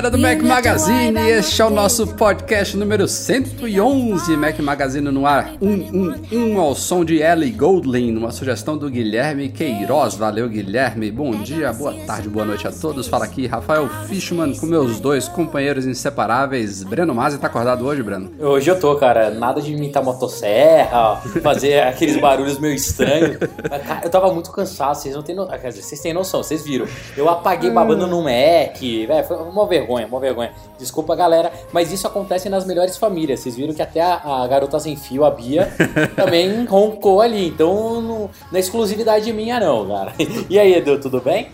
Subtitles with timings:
[0.00, 5.52] Galera do Mac Magazine, este é o nosso podcast número 111, Mac Magazine no ar,
[5.60, 11.10] um, um, um ao som de Ellie Goldlin, uma sugestão do Guilherme Queiroz, valeu Guilherme,
[11.10, 15.28] bom dia, boa tarde, boa noite a todos, fala aqui Rafael Fishman com meus dois
[15.28, 18.30] companheiros inseparáveis, Breno Mazzi, tá acordado hoje, Breno?
[18.40, 23.36] Hoje eu tô, cara, nada de imitar motosserra, fazer aqueles barulhos meio estranhos,
[23.68, 26.42] Mas, cara, eu tava muito cansado, vocês não têm noção, quer dizer, vocês têm noção,
[26.42, 30.52] vocês viram, eu apaguei babando no Mac, velho, foi uma vergonha, uma vergonha.
[30.78, 33.40] Desculpa, galera, mas isso acontece nas melhores famílias.
[33.40, 35.68] Vocês viram que até a, a garota sem fio, a Bia,
[36.16, 37.48] também roncou ali.
[37.48, 38.18] Então, não,
[38.50, 40.12] não é exclusividade minha, não, cara.
[40.48, 41.50] E aí, Edu, tudo bem?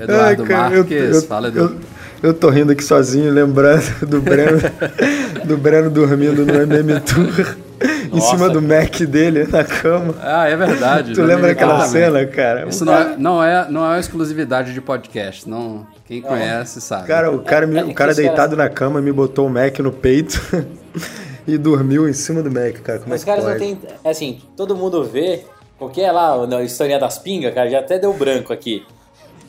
[0.00, 1.58] Eduardo Ai, cara, Marques, eu, eu, fala Edu.
[2.22, 4.60] eu, eu tô rindo aqui sozinho, lembrando do Breno,
[5.44, 7.56] do Breno dormindo no MM Tour,
[8.12, 10.14] em cima do Mac dele na cama.
[10.20, 11.12] Ah, é verdade.
[11.14, 11.88] Tu não me lembra aquela também.
[11.90, 12.68] cena, cara?
[12.68, 15.86] Isso não é, não, é, não é uma exclusividade de podcast, não.
[16.06, 17.06] Quem conhece sabe.
[17.06, 19.78] Cara, o cara, me- É, é o cara deitado na cama me botou o Mac
[19.78, 20.40] no peito
[21.46, 22.98] e dormiu em cima do Mac, cara.
[22.98, 23.78] Como Os é que caras não tem.
[24.04, 25.44] é Assim, todo mundo vê.
[25.78, 28.84] Qualquer é lá, na historinha das pingas, cara, já até deu branco aqui.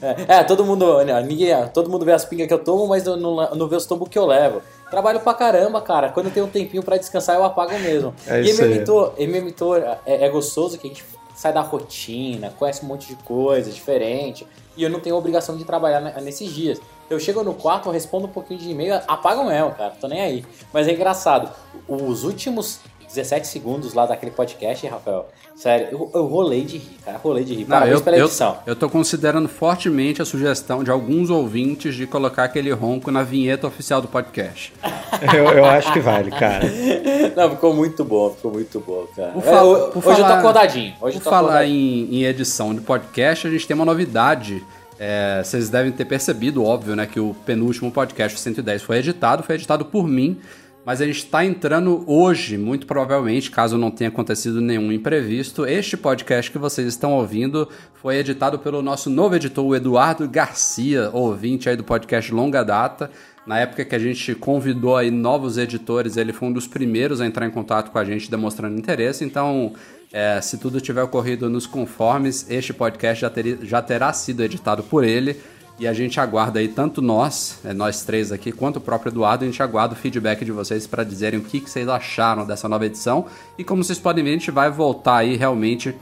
[0.02, 0.86] É, é, todo mundo.
[1.28, 3.86] Ninguém, todo mundo vê as pingas que eu tomo, mas eu não, não vê os
[3.86, 4.62] tombos que eu levo.
[4.92, 6.10] Trabalho pra caramba, cara.
[6.10, 8.14] Quando eu tenho um tempinho pra descansar, eu apago mesmo.
[8.28, 8.76] É e isso aí.
[8.76, 11.04] MMTOR, MMTOR é, é gostoso que a gente
[11.34, 14.46] sai da rotina, conhece um monte de coisa diferente.
[14.78, 16.80] E eu não tenho obrigação de trabalhar ne- nesses dias.
[17.10, 19.94] Eu chego no quarto, respondo um pouquinho de e-mail, apago mesmo, cara.
[20.00, 20.46] Tô nem aí.
[20.74, 21.50] Mas é engraçado.
[21.88, 22.80] Os últimos
[23.14, 25.28] 17 segundos lá daquele podcast, Rafael.
[25.56, 27.18] Sério, eu, eu rolei de rir, cara.
[27.18, 27.62] Rolei de rir.
[27.62, 28.58] Não, Parabéns eu, pela eu, edição.
[28.66, 33.68] eu tô considerando fortemente a sugestão de alguns ouvintes de colocar aquele ronco na vinheta
[33.68, 34.74] oficial do podcast.
[35.36, 36.66] Eu, eu acho que vale, cara.
[37.36, 39.32] Não, ficou muito bom, ficou muito bom, cara.
[39.34, 40.94] Por É, fa- ho- por hoje eu tô falar- acordadinho.
[41.02, 44.64] Hoje eu Por tô falar em, em edição de podcast, a gente tem uma novidade.
[44.98, 49.44] É, vocês devem ter percebido, óbvio, né, que o penúltimo podcast, o 110, foi editado,
[49.44, 50.40] foi editado por mim,
[50.86, 55.66] mas a gente está entrando hoje, muito provavelmente, caso não tenha acontecido nenhum imprevisto.
[55.66, 57.70] Este podcast que vocês estão ouvindo
[58.02, 63.12] foi editado pelo nosso novo editor, o Eduardo Garcia, ouvinte aí do podcast Longa Data.
[63.46, 67.26] Na época que a gente convidou aí novos editores, ele foi um dos primeiros a
[67.26, 69.24] entrar em contato com a gente demonstrando interesse.
[69.24, 69.74] Então,
[70.14, 74.84] é, se tudo tiver ocorrido nos conformes, este podcast já, teria- já terá sido editado
[74.84, 75.38] por ele.
[75.82, 79.44] E a gente aguarda aí, tanto nós, é, nós três aqui, quanto o próprio Eduardo,
[79.44, 82.70] a gente aguarda o feedback de vocês para dizerem o que, que vocês acharam dessa
[82.70, 83.26] nova edição.
[83.58, 85.96] E como vocês podem ver, a gente vai voltar aí realmente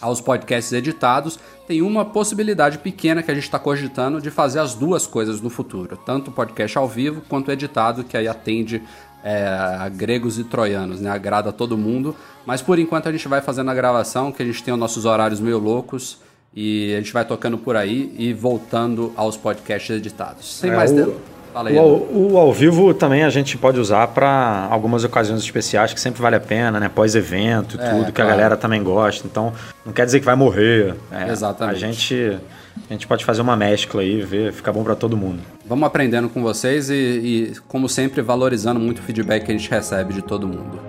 [0.00, 1.38] aos podcasts editados,
[1.68, 5.48] tem uma possibilidade pequena que a gente está cogitando de fazer as duas coisas no
[5.48, 8.82] futuro, tanto o podcast ao vivo quanto editado, que aí atende
[9.22, 11.08] é, a gregos e troianos, né?
[11.08, 12.16] agrada a todo mundo.
[12.44, 15.04] Mas por enquanto a gente vai fazendo a gravação, que a gente tem os nossos
[15.04, 16.18] horários meio loucos
[16.54, 20.54] e a gente vai tocando por aí e voltando aos podcasts editados.
[20.58, 21.14] Sem É, mais o- tempo.
[21.52, 21.76] Fala aí.
[21.76, 26.22] O, o ao vivo também a gente pode usar para algumas ocasiões especiais que sempre
[26.22, 26.88] vale a pena, né?
[26.88, 28.30] Pós-evento e É, tudo, que claro.
[28.30, 29.26] a galera também gosta.
[29.26, 29.52] Então,
[29.84, 30.94] não quer dizer que vai morrer.
[31.10, 31.76] É, Exatamente.
[31.76, 32.38] A gente,
[32.88, 35.40] a gente pode fazer uma mescla aí, ver, fica bom para todo mundo.
[35.66, 39.70] Vamos aprendendo com vocês e, e, como sempre, valorizando muito o feedback que a gente
[39.70, 40.80] recebe de todo mundo.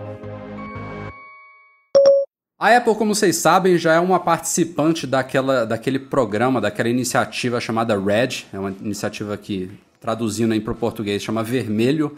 [2.63, 7.93] A Apple, como vocês sabem, já é uma participante daquela, daquele programa, daquela iniciativa chamada
[7.99, 8.45] Red.
[8.53, 9.69] É uma iniciativa que,
[9.99, 12.17] traduzindo para o português, chama Vermelho,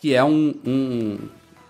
[0.00, 1.18] que é um, um,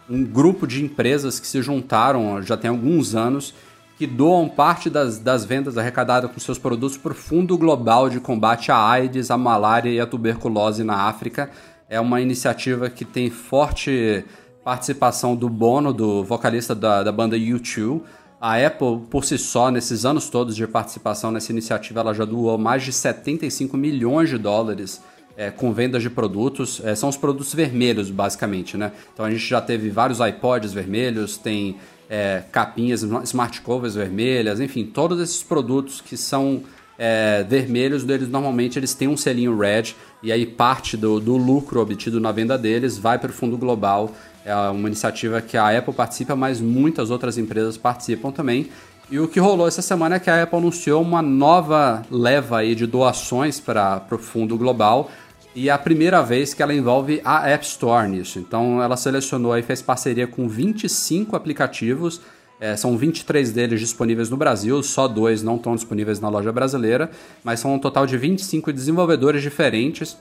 [0.09, 3.53] um grupo de empresas que se juntaram já tem alguns anos
[3.99, 8.20] que doam parte das, das vendas arrecadadas com seus produtos para o Fundo Global de
[8.20, 11.50] Combate à AIDS, à Malária e à Tuberculose na África.
[11.91, 14.25] É uma iniciativa que tem forte
[14.64, 18.00] participação do Bono, do vocalista da, da banda U2.
[18.40, 22.58] A Apple, por si só, nesses anos todos de participação nessa iniciativa, ela já doou
[22.58, 25.00] mais de 75 milhões de dólares
[25.37, 26.81] é, com vendas de produtos.
[26.84, 28.93] É, são os produtos vermelhos, basicamente, né?
[29.12, 31.76] Então a gente já teve vários iPods vermelhos, tem
[32.08, 36.62] é, capinhas, smart covers vermelhas, enfim, todos esses produtos que são
[36.99, 41.81] é, vermelhos, deles normalmente eles têm um selinho red e aí parte do, do lucro
[41.81, 44.14] obtido na venda deles vai para o fundo global.
[44.44, 48.69] É uma iniciativa que a Apple participa, mas muitas outras empresas participam também.
[49.11, 52.75] E o que rolou essa semana é que a Apple anunciou uma nova leva aí
[52.75, 55.11] de doações para o fundo global
[55.55, 58.38] e é a primeira vez que ela envolve a App Store nisso.
[58.38, 62.20] Então ela selecionou e fez parceria com 25 aplicativos,
[62.61, 67.11] é, são 23 deles disponíveis no Brasil, só dois não estão disponíveis na loja brasileira,
[67.43, 70.17] mas são um total de 25 desenvolvedores diferentes.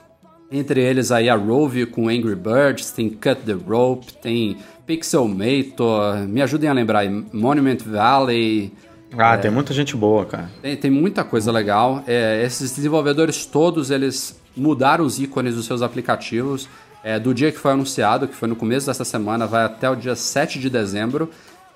[0.54, 6.44] Entre eles aí a Rove com Angry Birds, tem Cut the Rope, tem Pixelmator, me
[6.44, 8.72] ajudem a lembrar, Monument Valley,
[9.18, 10.50] ah, é, tem muita gente boa, cara.
[10.62, 12.04] Tem, tem muita coisa legal.
[12.08, 16.68] É, esses desenvolvedores todos, eles mudaram os ícones dos seus aplicativos.
[17.04, 19.96] É, do dia que foi anunciado, que foi no começo dessa semana, vai até o
[19.96, 21.30] dia 7 de dezembro.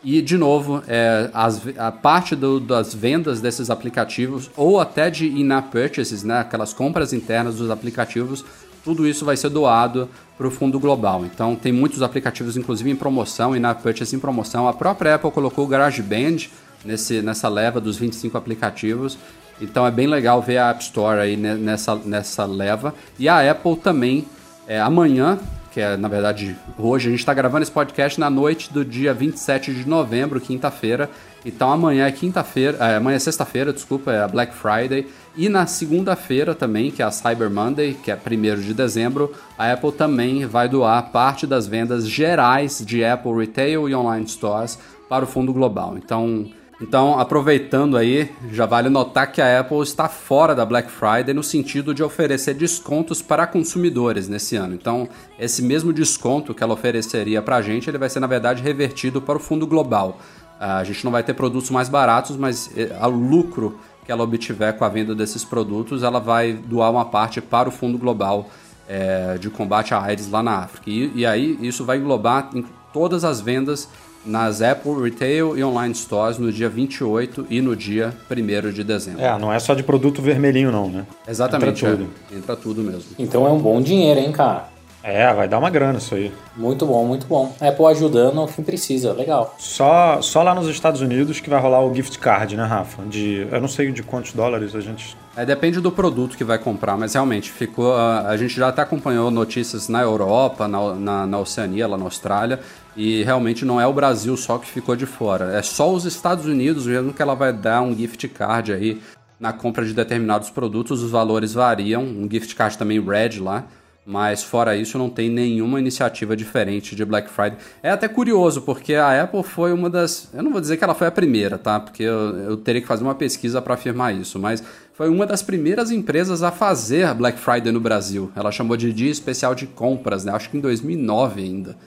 [0.03, 5.27] E, de novo, é, as, a parte do, das vendas desses aplicativos, ou até de
[5.27, 8.45] in-app purchases, né, aquelas compras internas dos aplicativos,
[8.87, 10.07] tudo isso vai ser doado
[10.37, 11.25] para o fundo global.
[11.25, 14.65] Então, tem muitos aplicativos, inclusive em promoção, in-app purchases em promoção.
[14.65, 16.47] A própria Apple colocou o GarageBand
[16.85, 19.17] nesse, nessa leva dos 25 aplicativos.
[19.59, 22.95] Então é bem legal ver a App Store aí nessa, nessa leva.
[23.19, 24.25] E a Apple também,
[24.65, 25.37] é, amanhã,
[25.73, 29.13] que é na verdade hoje, a gente está gravando esse podcast na noite do dia
[29.13, 31.09] 27 de novembro, quinta-feira.
[31.45, 35.07] Então amanhã é quinta-feira, é, amanhã é sexta-feira, desculpa, é a Black Friday.
[35.37, 39.71] E na segunda-feira também, que é a Cyber Monday, que é 1 de dezembro, a
[39.71, 45.25] Apple também vai doar parte das vendas gerais de Apple Retail e Online Stores para
[45.25, 45.95] o fundo global.
[45.95, 46.49] Então
[46.79, 51.41] então, aproveitando aí, já vale notar que a Apple está fora da Black Friday no
[51.41, 54.75] sentido de oferecer descontos para consumidores nesse ano.
[54.75, 58.61] Então, esse mesmo desconto que ela ofereceria para a gente, ele vai ser na verdade
[58.61, 60.19] revertido para o fundo global.
[60.59, 64.77] A gente não vai ter produtos mais baratos, mas eh, o lucro que ela obtiver
[64.77, 68.50] com a venda desses produtos, ela vai doar uma parte para o fundo global
[68.88, 70.89] é, de combate à AIDS lá na África.
[70.89, 72.50] E, e aí isso vai englobar
[72.94, 73.89] todas as vendas
[74.25, 79.21] nas Apple Retail e Online Stores no dia 28 e no dia 1 de dezembro.
[79.21, 81.06] É, não é só de produto vermelhinho não, né?
[81.27, 81.86] Exatamente.
[81.86, 82.09] Entra tudo.
[82.31, 83.12] É, entra tudo mesmo.
[83.19, 84.69] Então é um bom dinheiro, hein, cara?
[85.09, 86.33] É, vai dar uma grana isso aí.
[86.54, 87.56] Muito bom, muito bom.
[87.62, 89.56] Apple ajudando quem precisa, legal.
[89.57, 93.04] Só, só lá nos Estados Unidos que vai rolar o gift card, né, Rafa?
[93.04, 95.15] De, eu não sei de quantos dólares a gente.
[95.38, 97.95] É, depende do produto que vai comprar, mas realmente ficou.
[97.95, 102.04] A, a gente já até acompanhou notícias na Europa, na, na, na Oceania, lá na
[102.04, 102.59] Austrália,
[102.94, 105.57] e realmente não é o Brasil só que ficou de fora.
[105.57, 109.01] É só os Estados Unidos mesmo que ela vai dar um gift card aí
[109.39, 111.01] na compra de determinados produtos.
[111.01, 112.04] Os valores variam.
[112.04, 113.63] Um gift card também red lá.
[114.09, 117.57] Mas fora isso, não tem nenhuma iniciativa diferente de Black Friday.
[117.83, 120.30] É até curioso, porque a Apple foi uma das.
[120.33, 121.77] Eu não vou dizer que ela foi a primeira, tá?
[121.77, 124.39] Porque eu, eu teria que fazer uma pesquisa para afirmar isso.
[124.39, 124.63] Mas
[124.94, 128.31] foi uma das primeiras empresas a fazer Black Friday no Brasil.
[128.33, 130.31] Ela chamou de Dia Especial de Compras, né?
[130.31, 131.77] Acho que em 2009 ainda.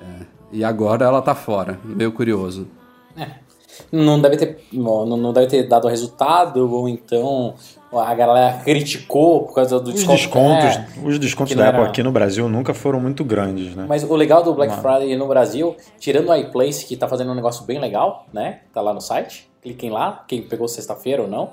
[0.00, 0.24] É.
[0.52, 1.78] E agora ela tá fora.
[1.84, 2.66] Meio curioso.
[3.14, 3.46] É
[3.90, 7.54] não deve ter, não, não deve ter dado resultado, ou então
[7.92, 10.16] a galera criticou por causa do os desconto.
[10.18, 11.90] Descontos, é, os descontos da Apple era...
[11.90, 13.86] aqui no Brasil nunca foram muito grandes, né?
[13.88, 17.34] Mas o legal do Black Friday no Brasil, tirando o iPlace, que tá fazendo um
[17.34, 18.60] negócio bem legal, né?
[18.72, 21.50] Tá lá no site, cliquem lá, quem pegou sexta-feira ou não.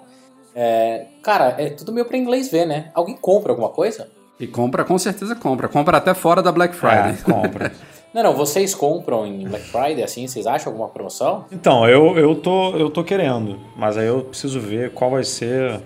[0.56, 2.92] É, cara, é tudo meio pra inglês ver, né?
[2.94, 4.10] Alguém compra alguma coisa?
[4.40, 5.68] E compra, com certeza compra.
[5.68, 7.12] Compra até fora da Black Friday.
[7.12, 7.72] É, compra.
[8.14, 10.28] Não, não, vocês compram em Black Friday assim?
[10.28, 11.46] Vocês acham alguma promoção?
[11.52, 15.82] Então, eu, eu, tô, eu tô querendo, mas aí eu preciso ver qual vai ser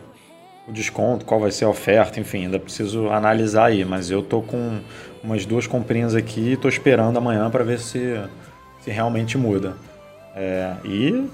[0.68, 4.42] o desconto, qual vai ser a oferta, enfim, ainda preciso analisar aí, mas eu tô
[4.42, 4.80] com
[5.24, 8.20] umas duas comprinhas aqui e tô esperando amanhã para ver se,
[8.82, 9.76] se realmente muda.
[10.36, 11.28] É, e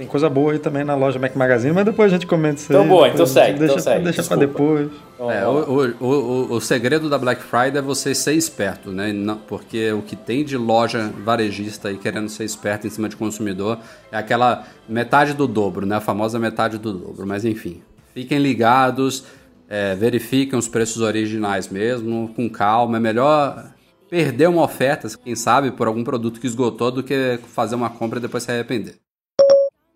[0.00, 2.72] tem coisa boa aí também na loja Mac Magazine, mas depois a gente comenta isso
[2.72, 2.88] então aí.
[2.88, 4.04] Boa, então segue, deixa, então segue.
[4.04, 4.88] Deixa pra depois.
[5.18, 9.12] É, o, o, o, o, segredo da Black Friday é você ser esperto, né?
[9.12, 13.16] Não, porque o que tem de loja varejista aí querendo ser esperto em cima de
[13.16, 13.78] consumidor
[14.10, 15.96] é aquela metade do dobro, né?
[15.96, 17.26] A famosa metade do dobro.
[17.26, 17.82] Mas enfim,
[18.14, 19.24] fiquem ligados,
[19.68, 22.96] é, verifiquem os preços originais mesmo, com calma.
[22.96, 23.72] É melhor
[24.08, 28.18] perder uma oferta, quem sabe, por algum produto que esgotou, do que fazer uma compra
[28.18, 28.96] e depois se arrepender.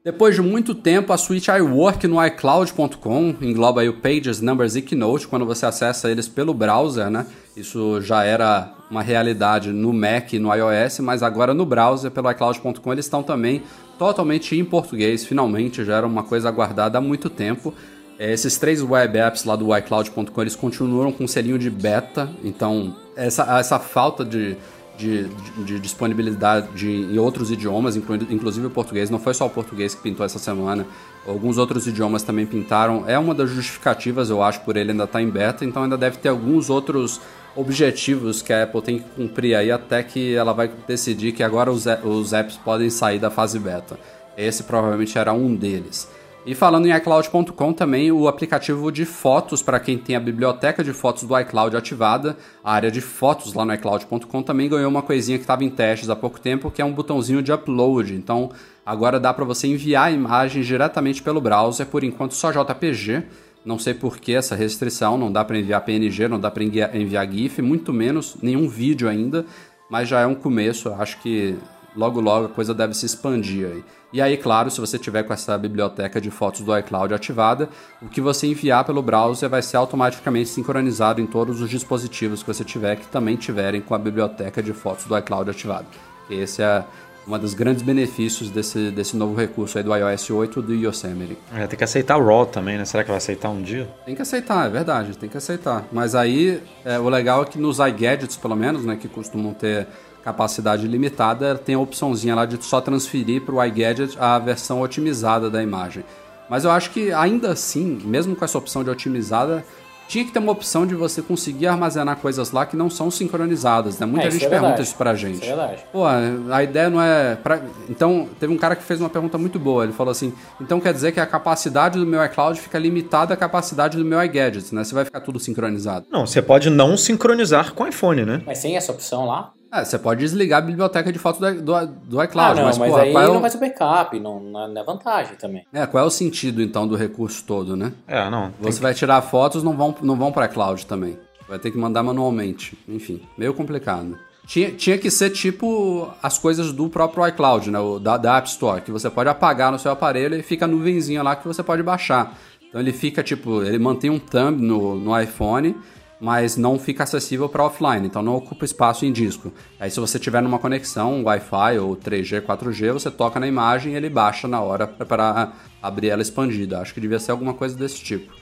[0.04, 5.26] Depois de muito tempo, a suíte iWork no iCloud.com engloba o Pages, Numbers e Keynote,
[5.26, 7.26] quando você acessa eles pelo browser, né?
[7.56, 12.30] Isso já era uma realidade no Mac e no iOS, mas agora no browser, pelo
[12.30, 13.62] iCloud.com, eles estão também
[13.98, 17.72] totalmente em português, finalmente, já era uma coisa aguardada há muito tempo.
[18.18, 22.30] É, esses três web apps lá do iCloud.com, eles continuam com um selinho de beta,
[22.44, 24.56] então essa, essa falta de
[24.96, 29.10] de, de, de disponibilidade de, em outros idiomas, incluindo, inclusive o português.
[29.10, 30.86] Não foi só o português que pintou essa semana,
[31.26, 33.04] alguns outros idiomas também pintaram.
[33.08, 35.96] É uma das justificativas, eu acho, por ele ainda estar tá em beta, então ainda
[35.98, 37.20] deve ter alguns outros
[37.56, 41.70] objetivos que a Apple tem que cumprir aí até que ela vai decidir que agora
[41.70, 43.98] os, os apps podem sair da fase beta.
[44.36, 46.08] Esse provavelmente era um deles.
[46.46, 50.92] E falando em iCloud.com também, o aplicativo de fotos para quem tem a biblioteca de
[50.92, 55.38] fotos do iCloud ativada, a área de fotos lá no iCloud.com também ganhou uma coisinha
[55.38, 58.14] que estava em testes há pouco tempo, que é um botãozinho de upload.
[58.14, 58.50] Então,
[58.84, 63.22] agora dá para você enviar imagens diretamente pelo browser, por enquanto só JPG.
[63.64, 67.26] Não sei por que essa restrição, não dá para enviar PNG, não dá para enviar
[67.26, 69.46] GIF, muito menos nenhum vídeo ainda,
[69.88, 71.56] mas já é um começo, acho que
[71.96, 73.84] logo logo a coisa deve se expandir aí.
[74.12, 77.68] E aí, claro, se você tiver com essa biblioteca de fotos do iCloud ativada,
[78.00, 82.46] o que você enviar pelo browser vai ser automaticamente sincronizado em todos os dispositivos que
[82.46, 85.86] você tiver que também tiverem com a biblioteca de fotos do iCloud ativada.
[86.30, 86.84] Esse é
[87.26, 91.38] um dos grandes benefícios desse, desse novo recurso aí do iOS 8 do Yosemite.
[91.52, 92.84] É, tem que aceitar o RAW também, né?
[92.84, 93.88] Será que vai aceitar um dia?
[94.04, 95.84] Tem que aceitar, é verdade, tem que aceitar.
[95.90, 99.86] Mas aí, é, o legal é que nos iGadgets, pelo menos, né, que costumam ter
[100.24, 105.50] capacidade limitada, tem a opçãozinha lá de só transferir para o iGadget a versão otimizada
[105.50, 106.02] da imagem.
[106.48, 109.64] Mas eu acho que ainda assim, mesmo com essa opção de otimizada,
[110.06, 113.98] tinha que ter uma opção de você conseguir armazenar coisas lá que não são sincronizadas,
[113.98, 114.06] né?
[114.06, 115.36] Muita É, gente é pergunta isso pra gente.
[115.36, 115.82] Isso é verdade.
[115.90, 117.36] Pô, a ideia não é.
[117.36, 117.60] Pra...
[117.88, 119.84] Então, teve um cara que fez uma pergunta muito boa.
[119.84, 123.36] Ele falou assim: então quer dizer que a capacidade do meu iCloud fica limitada à
[123.36, 124.84] capacidade do meu iGadget, né?
[124.84, 126.06] Você vai ficar tudo sincronizado.
[126.10, 128.42] Não, você pode não sincronizar com o iPhone, né?
[128.46, 129.52] Mas sem essa opção lá?
[129.74, 132.78] É, você pode desligar a biblioteca de fotos do, do, do ah, iCloud, não, mas,
[132.78, 135.66] mas, porra, aí qual, é não o, vai ser backup, não, não é vantagem também.
[135.72, 137.92] é, qual é o sentido então do recurso todo, né?
[138.06, 138.52] É, não.
[138.60, 141.18] Você vai tirar fotos, não vão, não vão para iCloud também.
[141.48, 142.78] Vai ter que mandar manualmente.
[142.88, 144.16] Enfim, meio complicado.
[144.46, 147.78] Tinha, tinha que ser tipo as coisas do próprio iCloud, né?
[147.78, 150.68] O, da, da App Store, que você pode apagar no seu aparelho e fica a
[150.68, 152.38] nuvenzinha lá que você pode baixar.
[152.68, 155.76] Então ele fica tipo, ele mantém um thumb no, no iPhone,
[156.24, 159.52] mas não fica acessível para offline, então não ocupa espaço em disco.
[159.78, 163.96] Aí se você tiver numa conexão Wi-Fi ou 3G, 4G, você toca na imagem e
[163.96, 165.52] ele baixa na hora para
[165.82, 166.80] abrir ela expandida.
[166.80, 168.32] Acho que devia ser alguma coisa desse tipo.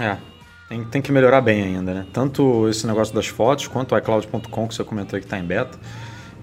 [0.00, 0.16] É.
[0.66, 2.06] Tem, tem que melhorar bem ainda, né?
[2.10, 5.78] Tanto esse negócio das fotos quanto o iCloud.com que você comentou que está em beta.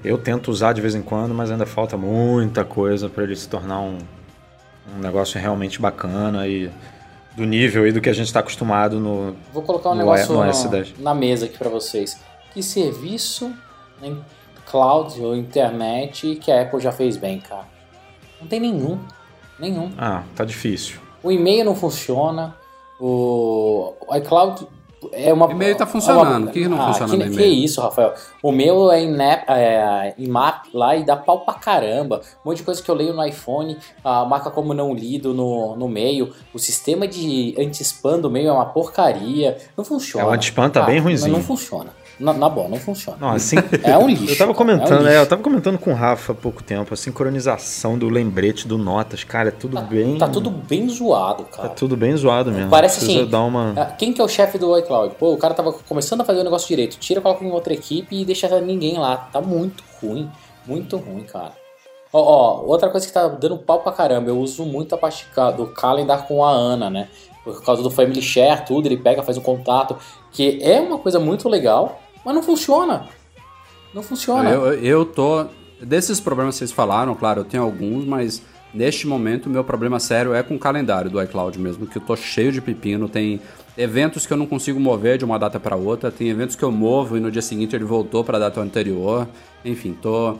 [0.03, 3.49] Eu tento usar de vez em quando, mas ainda falta muita coisa para ele se
[3.49, 3.97] tornar um,
[4.95, 6.69] um negócio realmente bacana e
[7.35, 9.35] do nível aí do que a gente está acostumado no.
[9.53, 10.93] Vou colocar um No negócio no na- S10.
[10.99, 12.19] na mesa aqui pra vocês.
[12.53, 13.51] Que serviço
[14.01, 14.19] em
[14.65, 17.65] cloud ou internet que a Apple já fez bem, cara?
[18.39, 18.99] Não tem nenhum.
[19.59, 19.91] Nenhum.
[19.97, 20.99] Ah, tá difícil.
[21.23, 22.55] O e-mail não funciona.
[22.99, 24.67] O iCloud
[25.11, 25.47] é uma.
[25.47, 26.47] O e-mail tá é funcionando.
[26.47, 27.63] O que que não ah, funciona que, no que e-mail?
[27.65, 28.13] isso, Rafael?
[28.41, 32.21] O meu é em, nap- é, em map lá e dá pau pra caramba.
[32.45, 35.75] Um monte de coisa que eu leio no iPhone, a marca como não lido no,
[35.75, 36.33] no meio.
[36.53, 39.57] O sistema de anti-spam do meio é uma porcaria.
[39.77, 40.25] Não funciona.
[40.25, 41.33] É, o anti-spam tá bem Não- ruinzinho.
[41.33, 41.89] Não, funciona.
[42.19, 43.17] Na, na boa, não funciona.
[43.19, 44.25] Não, assim, É um lixo.
[44.33, 46.61] Eu tava cara, comentando, é um é, eu tava comentando com o Rafa há pouco
[46.63, 50.17] tempo, a sincronização do lembrete do Notas, cara, é tudo bem.
[50.17, 51.69] Tá tudo bem zoado, Tá cara.
[51.69, 52.69] tudo bem zoado mesmo.
[52.69, 53.73] Parece Precisa assim, dar uma.
[53.75, 55.15] Ah, Quem que é o chefe do iCloud?
[55.15, 56.97] Pô, o cara tava começando a fazer o negócio direito.
[56.97, 59.17] Tira, coloca em outra equipe e deixa ninguém lá.
[59.17, 60.29] Tá muito ruim.
[60.65, 61.51] Muito ruim, cara.
[62.11, 64.29] Ó, ó, outra coisa que tá dando pau pra caramba.
[64.29, 65.25] Eu uso muito a parte
[65.57, 67.09] do calendar com a Ana, né?
[67.43, 68.87] Por causa do Family Share, tudo.
[68.87, 69.97] Ele pega, faz um contato.
[70.33, 73.07] Que é uma coisa muito legal, mas não funciona.
[73.93, 74.49] Não funciona.
[74.49, 75.45] Eu, eu tô.
[75.79, 78.41] Desses problemas que vocês falaram, claro, eu tenho alguns, mas
[78.73, 82.01] neste momento o meu problema sério é com o calendário do iCloud mesmo, que eu
[82.01, 83.07] tô cheio de pepino.
[83.07, 83.39] Tem
[83.77, 86.71] eventos que eu não consigo mover de uma data para outra, tem eventos que eu
[86.71, 89.27] movo e no dia seguinte ele voltou para a data anterior.
[89.63, 90.37] Enfim, tô.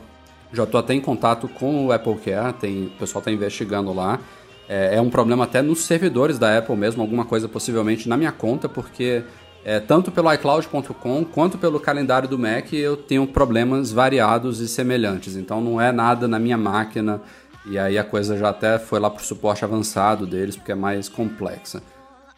[0.52, 4.20] Já tô até em contato com o Apple Care, tem, o pessoal tá investigando lá.
[4.68, 8.32] É, é um problema até nos servidores da Apple mesmo, alguma coisa possivelmente na minha
[8.32, 9.24] conta, porque
[9.64, 15.36] é, tanto pelo iCloud.com quanto pelo calendário do Mac eu tenho problemas variados e semelhantes.
[15.36, 17.20] Então não é nada na minha máquina
[17.66, 21.08] e aí a coisa já até foi lá pro suporte avançado deles porque é mais
[21.08, 21.82] complexa.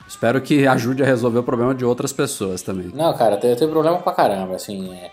[0.06, 2.92] Espero que ajude a resolver o problema de outras pessoas também.
[2.94, 4.54] Não, cara, eu tenho, problema pra caramba.
[4.54, 5.10] Assim, é,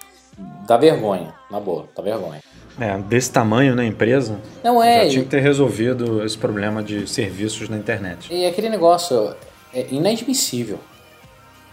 [0.67, 1.33] dá vergonha.
[1.49, 2.41] Na boa, dá vergonha.
[2.79, 5.05] É, desse tamanho na empresa, Não é.
[5.05, 8.31] já tinha que ter resolvido esse problema de serviços na internet.
[8.31, 9.35] E aquele negócio
[9.73, 10.79] é inadmissível.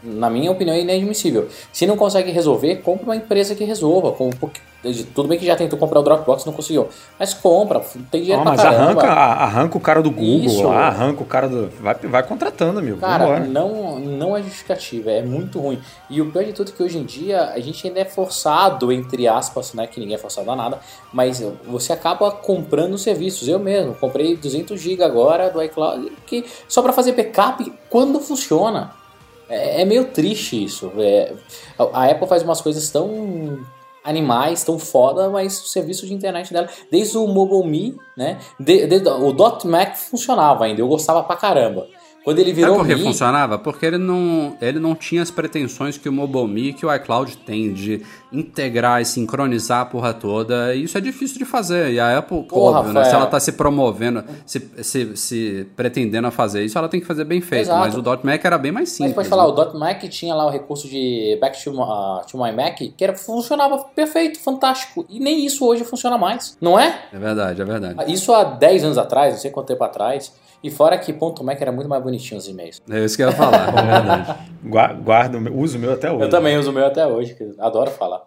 [0.02, 1.48] Na minha opinião, é inadmissível.
[1.72, 4.14] Se não consegue resolver, compra uma empresa que resolva.
[5.14, 6.88] Tudo bem que já tentou comprar o Dropbox não conseguiu.
[7.18, 7.80] Mas compra,
[8.10, 9.02] tem dinheiro Não, pra mas caramba.
[9.02, 10.68] arranca, arranca o cara do Google Isso.
[10.68, 11.68] arranca o cara do.
[11.80, 12.96] Vai, vai contratando, amigo.
[12.96, 13.44] Cara, Vambora.
[13.44, 15.78] não, não é justificativa, é muito ruim.
[16.08, 18.90] E o pior de tudo é que hoje em dia a gente ainda é forçado,
[18.90, 19.86] entre aspas, né?
[19.86, 20.78] Que ninguém é forçado a nada,
[21.12, 23.48] mas você acaba comprando serviços.
[23.48, 28.98] Eu mesmo comprei 200 GB agora do iCloud, que, só para fazer backup quando funciona.
[29.50, 30.90] É, é meio triste isso.
[30.96, 31.34] É,
[31.92, 33.60] a Apple faz umas coisas tão
[34.02, 38.38] animais, tão foda, mas o serviço de internet dela, desde o Mobile Me, né?
[38.58, 41.86] De, de, o Dot Mac funcionava ainda, eu gostava pra caramba.
[42.24, 43.58] Quando ele virou Sabe por que funcionava?
[43.58, 47.36] Porque ele não, ele não tinha as pretensões que o MobileMe e que o iCloud
[47.38, 50.74] tem de integrar e sincronizar a porra toda.
[50.74, 51.92] E isso é difícil de fazer.
[51.92, 53.04] E a Apple, Porra, óbvio, né?
[53.04, 57.06] Se ela tá se promovendo, se, se, se pretendendo a fazer isso, ela tem que
[57.06, 57.62] fazer bem feito.
[57.62, 57.80] Exato.
[57.80, 59.14] Mas o Dot Mac era bem mais Mas simples.
[59.14, 59.48] pode falar, né?
[59.48, 62.94] o Dot Mac tinha lá o recurso de Back to, uh, to My Mac, que
[63.04, 65.04] era, funcionava perfeito, fantástico.
[65.08, 67.00] E nem isso hoje funciona mais, não é?
[67.12, 68.12] É verdade, é verdade.
[68.12, 70.32] Isso há 10 anos atrás, não sei quanto tempo atrás.
[70.62, 72.82] E fora que ponto .mac era muito mais bonitinho os e-mails.
[72.90, 74.34] É isso que eu ia falar, é verdade.
[74.62, 76.22] Gua- Guardo, o meu- uso o meu até hoje.
[76.24, 78.19] Eu também uso o meu até hoje, adoro falar.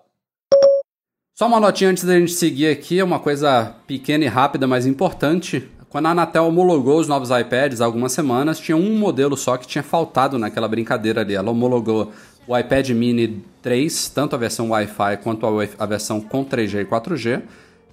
[1.35, 5.67] Só uma notinha antes da gente seguir aqui, uma coisa pequena e rápida, mas importante.
[5.89, 9.65] Quando a Anatel homologou os novos iPads há algumas semanas, tinha um modelo só que
[9.65, 11.33] tinha faltado naquela brincadeira ali.
[11.33, 12.11] Ela homologou
[12.45, 15.47] o iPad Mini 3, tanto a versão Wi-Fi quanto
[15.79, 17.41] a, versão com 3G e 4G.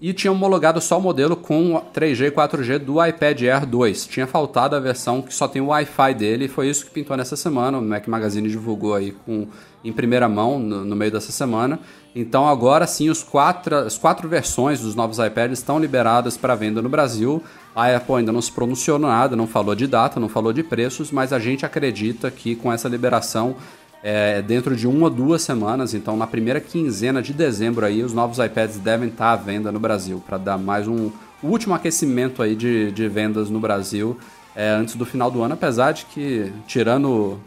[0.00, 4.06] E tinha homologado só o modelo com 3G e 4G do iPad Air 2.
[4.06, 6.46] Tinha faltado a versão que só tem o Wi-Fi dele.
[6.46, 7.76] E foi isso que pintou nessa semana.
[7.76, 9.46] O Mac Magazine divulgou aí com,
[9.84, 11.78] em primeira mão no, no meio dessa semana.
[12.14, 16.80] Então agora sim os quatro, as quatro versões dos novos iPads estão liberadas para venda
[16.80, 17.42] no Brasil.
[17.76, 21.10] A Apple ainda não se pronunciou nada, não falou de data, não falou de preços,
[21.12, 23.54] mas a gente acredita que com essa liberação
[24.02, 28.12] é, dentro de uma ou duas semanas, então na primeira quinzena de dezembro aí, os
[28.12, 31.10] novos iPads devem estar à venda no Brasil, para dar mais um
[31.42, 34.18] último aquecimento aí de, de vendas no Brasil
[34.54, 37.38] é, antes do final do ano, apesar de que, tirando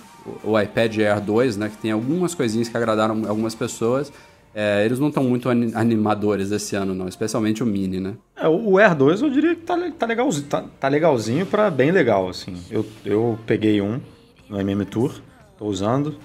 [0.43, 4.11] o, o iPad Air 2, né, que tem algumas coisinhas que agradaram algumas pessoas,
[4.55, 8.13] é, eles não estão muito ani- animadores esse ano, não, especialmente o Mini, né?
[8.37, 11.91] É, o Air 2 eu diria que tá, tá legalzinho, tá, tá legalzinho pra bem
[11.91, 12.55] legal, assim.
[12.69, 13.99] Eu, eu peguei um
[14.47, 15.11] no MM Tour,
[15.57, 16.15] tô usando.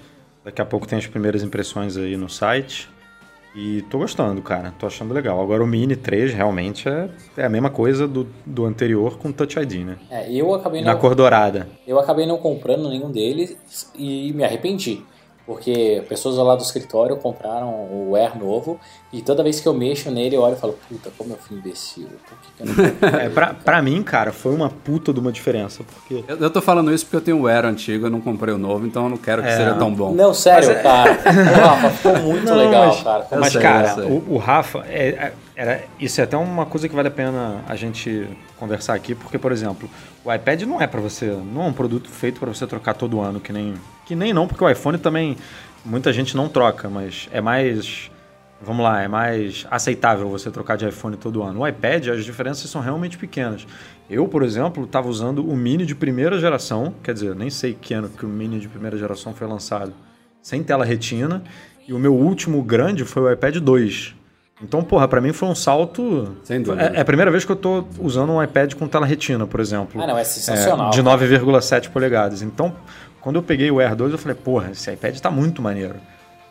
[0.49, 2.89] Daqui a pouco tem as primeiras impressões aí no site.
[3.55, 4.73] E tô gostando, cara.
[4.79, 5.39] Tô achando legal.
[5.39, 9.59] Agora o Mini 3 realmente é, é a mesma coisa do, do anterior com Touch
[9.59, 9.97] ID, né?
[10.09, 11.67] É, eu acabei Na não, cor dourada.
[11.85, 13.57] eu acabei não comprando nenhum deles
[13.95, 15.03] e me arrependi.
[15.49, 18.79] Porque pessoas lá do escritório compraram o Air novo
[19.11, 21.57] e toda vez que eu mexo nele eu olho e falo, puta, como eu fui
[21.57, 22.07] imbecil.
[22.29, 23.09] Por que, que eu não comprei?
[23.25, 25.83] É, pra, pra mim, cara, foi uma puta de uma diferença.
[25.83, 28.53] Porque Eu, eu tô falando isso porque eu tenho o Air antigo, eu não comprei
[28.53, 29.57] o novo, então eu não quero que É.
[29.57, 30.13] seja tão bom.
[30.13, 31.13] Não, sério, cara.
[31.17, 33.27] Ô, Rafa, ficou muito Não, legal, mas- cara.
[33.31, 36.87] Eu Mas, sei, cara, o, o Rafa, é, é- era, isso é até uma coisa
[36.87, 39.89] que vale a pena a gente conversar aqui, porque, por exemplo,
[40.23, 43.19] o iPad não é para você, não é um produto feito para você trocar todo
[43.19, 43.73] ano, que nem,
[44.09, 45.37] que nem não, porque o iPhone também
[45.85, 48.09] muita gente não troca, mas é mais,
[48.59, 51.59] vamos lá, é mais aceitável você trocar de iPhone todo ano.
[51.59, 53.67] O iPad, as diferenças são realmente pequenas.
[54.09, 57.93] Eu, por exemplo, estava usando o Mini de primeira geração, quer dizer, nem sei que
[57.93, 59.93] ano que o Mini de primeira geração foi lançado,
[60.41, 61.43] sem tela retina,
[61.87, 64.15] e o meu último grande foi o iPad 2.
[64.61, 66.35] Então, porra, pra mim foi um salto.
[66.43, 66.91] Sem dúvida.
[66.93, 69.59] É, é a primeira vez que eu tô usando um iPad com tela retina, por
[69.59, 70.01] exemplo.
[70.01, 70.87] Ah, não, é sensacional.
[70.87, 72.41] É, de 9,7 polegadas.
[72.41, 72.75] Então,
[73.21, 75.95] quando eu peguei o Air 2, eu falei, porra, esse iPad tá muito maneiro.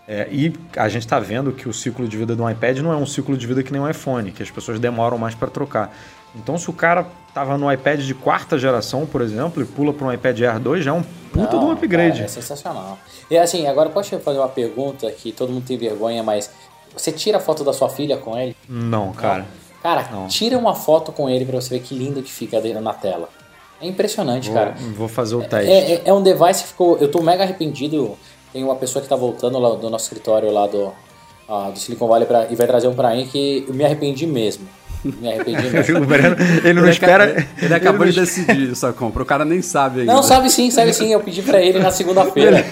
[0.07, 2.97] É, e a gente tá vendo que o ciclo de vida do iPad não é
[2.97, 5.95] um ciclo de vida que nem um iPhone, que as pessoas demoram mais para trocar.
[6.35, 10.07] Então, se o cara tava no iPad de quarta geração, por exemplo, e pula para
[10.07, 12.13] um iPad Air 2, já é um puta de um Não, upgrade.
[12.13, 12.99] cara, é sensacional.
[13.31, 16.51] E assim, agora posso te fazer uma pergunta que todo mundo tem vergonha, mas
[16.97, 18.57] você tira a foto da sua filha com ele?
[18.69, 19.47] Não, cara.
[19.83, 20.27] Cara, Não.
[20.27, 23.29] tira uma foto com ele pra você ver que lindo que fica dele na tela.
[23.81, 24.75] É impressionante, Vou, cara.
[24.97, 25.71] vou fazer o teste.
[25.71, 26.99] É, é- é um device que ficou.
[26.99, 28.17] Eu tô mega arrependido.
[28.53, 30.93] Tem uma pessoa que tá voltando lá do nosso escritório lá do,
[31.49, 34.27] ah, do Silicon Valley pra, e vai trazer um pra mim que eu me arrependi
[34.27, 34.67] mesmo.
[35.05, 35.99] Me arrependi mesmo.
[36.03, 37.47] O Breno, ele não Ele espera.
[37.63, 40.13] Ele acabou não de decidir essa compra, o cara nem sabe ainda.
[40.13, 41.13] Não, sabe sim, sabe sim.
[41.13, 42.65] Eu pedi pra ele na segunda-feira.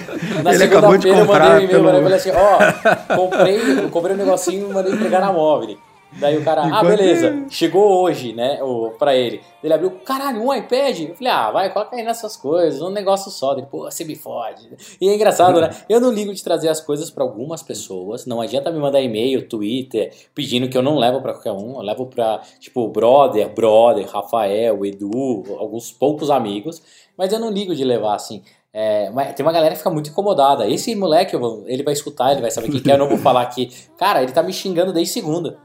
[0.43, 2.31] Na ele acabou de segunda-feira eu mandei um e-mail pra ele pelo- e falei assim,
[2.31, 5.77] ó, comprei, eu comprei um negocinho e mandei entregar na móvel.
[6.19, 9.41] Daí o cara, ah, beleza, chegou hoje, né, o, pra ele.
[9.63, 10.99] Ele abriu, caralho, um iPad?
[11.01, 13.53] Eu falei, ah, vai, coloca aí nessas coisas, um negócio só.
[13.53, 14.67] Ele, pô, você me fode.
[14.99, 15.69] E é engraçado, né?
[15.87, 19.47] Eu não ligo de trazer as coisas pra algumas pessoas, não adianta me mandar e-mail,
[19.47, 24.07] Twitter, pedindo que eu não levo pra qualquer um, eu levo pra, tipo, brother, brother,
[24.09, 26.81] Rafael, Edu, alguns poucos amigos,
[27.17, 28.41] mas eu não ligo de levar assim.
[28.73, 30.69] É, tem uma galera que fica muito incomodada.
[30.69, 33.17] Esse moleque, vou- ele vai escutar, ele vai saber quem que é, eu não vou
[33.17, 33.71] falar aqui.
[33.97, 35.57] Cara, ele tá me xingando desde segunda.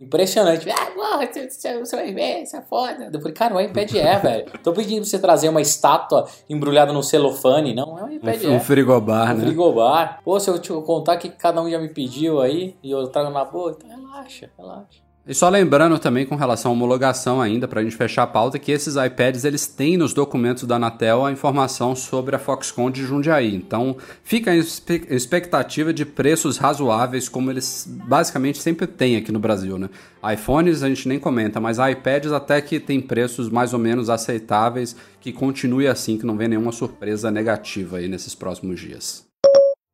[0.00, 0.68] Impressionante.
[0.70, 3.10] Ah, porra, você, você, você vai ver, isso é foda.
[3.12, 4.52] Eu falei, cara, o iPad é, velho.
[4.62, 7.74] Tô pedindo pra você trazer uma estátua embrulhada num celofane.
[7.74, 8.56] Não, é um iPad Um, é.
[8.56, 9.44] um frigobar, Um né?
[9.44, 10.20] frigobar.
[10.24, 13.30] Pô, se eu te contar que cada um já me pediu aí e eu trago
[13.30, 15.09] na boa, então relaxa, relaxa.
[15.26, 18.58] E só lembrando também com relação à homologação ainda, para a gente fechar a pauta,
[18.58, 23.04] que esses iPads eles têm nos documentos da Anatel a informação sobre a Foxconn de
[23.04, 23.54] Jundiaí.
[23.54, 29.78] Então fica a expectativa de preços razoáveis, como eles basicamente sempre têm aqui no Brasil.
[29.78, 29.90] Né?
[30.32, 34.96] iPhones a gente nem comenta, mas iPads até que tem preços mais ou menos aceitáveis,
[35.20, 39.29] que continue assim, que não vem nenhuma surpresa negativa aí nesses próximos dias.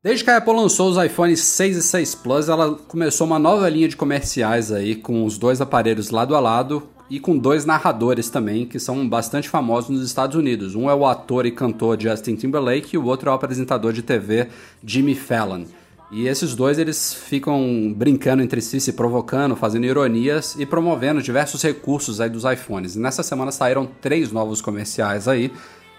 [0.03, 3.69] Desde que a Apple lançou os iPhones 6 e 6 Plus, ela começou uma nova
[3.69, 8.31] linha de comerciais aí com os dois aparelhos lado a lado e com dois narradores
[8.31, 10.75] também que são bastante famosos nos Estados Unidos.
[10.75, 14.03] Um é o ator e cantor Justin Timberlake e o outro é o apresentador de
[14.03, 14.49] TV
[14.85, 15.65] Jimmy Fallon.
[16.11, 21.61] E esses dois eles ficam brincando entre si, se provocando, fazendo ironias e promovendo diversos
[21.63, 22.95] recursos aí dos iPhones.
[22.95, 25.51] E nessa semana saíram três novos comerciais aí.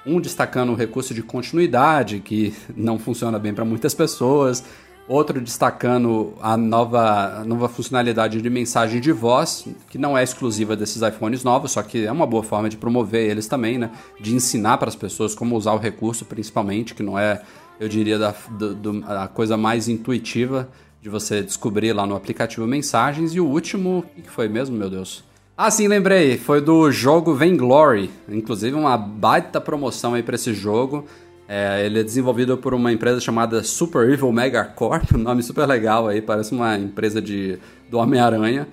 [0.08, 4.64] Um destacando o recurso de continuidade, que não funciona bem para muitas pessoas.
[5.06, 10.76] Outro destacando a nova, a nova funcionalidade de mensagem de voz, que não é exclusiva
[10.76, 13.92] desses iPhones novos, só que é uma boa forma de promover eles também, né?
[14.20, 17.42] De ensinar para as pessoas como usar o recurso, principalmente, que não é,
[17.78, 20.70] eu diria, da, do, do, a coisa mais intuitiva
[21.02, 23.34] de você descobrir lá no aplicativo Mensagens.
[23.34, 25.27] E o último, o que foi mesmo, meu Deus?
[25.60, 26.38] Ah, sim, lembrei.
[26.38, 28.12] Foi do jogo Vainglory.
[28.30, 31.04] Inclusive, uma baita promoção aí para esse jogo.
[31.50, 35.16] É, ele é desenvolvido por uma empresa chamada Super Evil Megacorp.
[35.16, 37.58] Um nome super legal aí, parece uma empresa de,
[37.90, 38.68] do Homem-Aranha.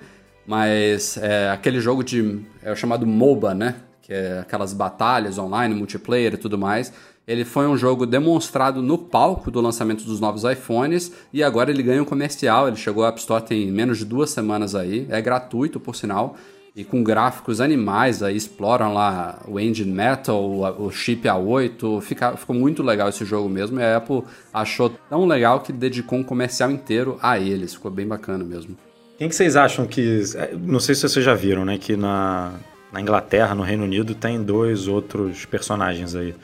[0.45, 2.39] Mas é aquele jogo de.
[2.61, 3.77] É o chamado MOBA, né?
[4.03, 6.93] Que é aquelas batalhas online, multiplayer e tudo mais.
[7.27, 11.81] Ele foi um jogo demonstrado no palco do lançamento dos novos iPhones e agora ele
[11.81, 12.67] ganha um comercial.
[12.67, 15.07] Ele chegou à App Store tem menos de duas semanas aí.
[15.09, 16.35] É gratuito, por sinal
[16.75, 20.37] e com gráficos animais, aí exploram lá o Engine Metal,
[20.77, 25.25] o, chip A8, fica, ficou muito legal esse jogo mesmo, e a Apple achou tão
[25.25, 28.75] legal que dedicou um comercial inteiro a eles, ficou bem bacana mesmo.
[29.17, 32.53] Quem que vocês acham que, é, não sei se vocês já viram, né, que na,
[32.91, 36.35] na Inglaterra, no Reino Unido, tem dois outros personagens aí,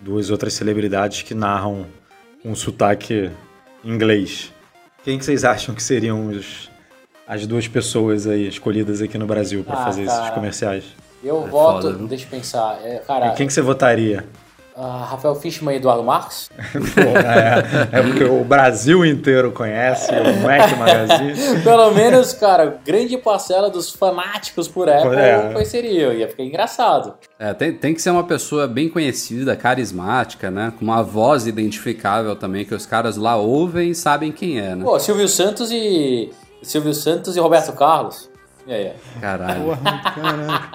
[0.00, 1.86] duas outras celebridades que narram
[2.42, 3.30] um sotaque
[3.84, 4.50] inglês.
[5.04, 6.70] Quem que vocês acham que seriam os
[7.26, 10.20] as duas pessoas aí escolhidas aqui no Brasil para ah, fazer cara.
[10.20, 10.84] esses comerciais?
[11.24, 12.78] Eu é voto, foda, deixa eu pensar.
[12.84, 14.24] É, cara, e quem que você votaria?
[14.76, 16.50] Uh, Rafael Fishman e Eduardo Marques?
[16.60, 21.62] é, é, porque o Brasil inteiro conhece o Mac Magazine.
[21.64, 25.50] Pelo menos, cara, grande parcela dos fanáticos por Apple é.
[25.50, 26.12] conheceria.
[26.12, 27.14] Ia ficar engraçado.
[27.38, 30.70] É, tem, tem que ser uma pessoa bem conhecida, carismática, né?
[30.78, 34.84] Com uma voz identificável também, que os caras lá ouvem e sabem quem é, né?
[34.84, 36.30] Pô, Silvio Santos e
[36.66, 38.28] Silvio Santos e Roberto Carlos.
[38.66, 38.92] E aí?
[39.20, 39.78] Caralho.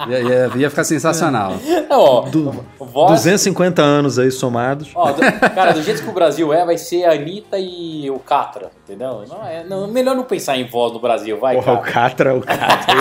[0.07, 1.55] Ia, ia, ia, ficar sensacional.
[1.67, 3.11] É, ó, do, voz...
[3.11, 4.89] 250 anos aí somados.
[4.95, 8.17] Ó, do, cara, do jeito que o Brasil é, vai ser a Anitta e o
[8.17, 9.25] Catra, entendeu?
[9.27, 12.39] Não, é, não, melhor não pensar em voz no Brasil, vai, Porra, o Catra, o
[12.39, 12.95] Catra.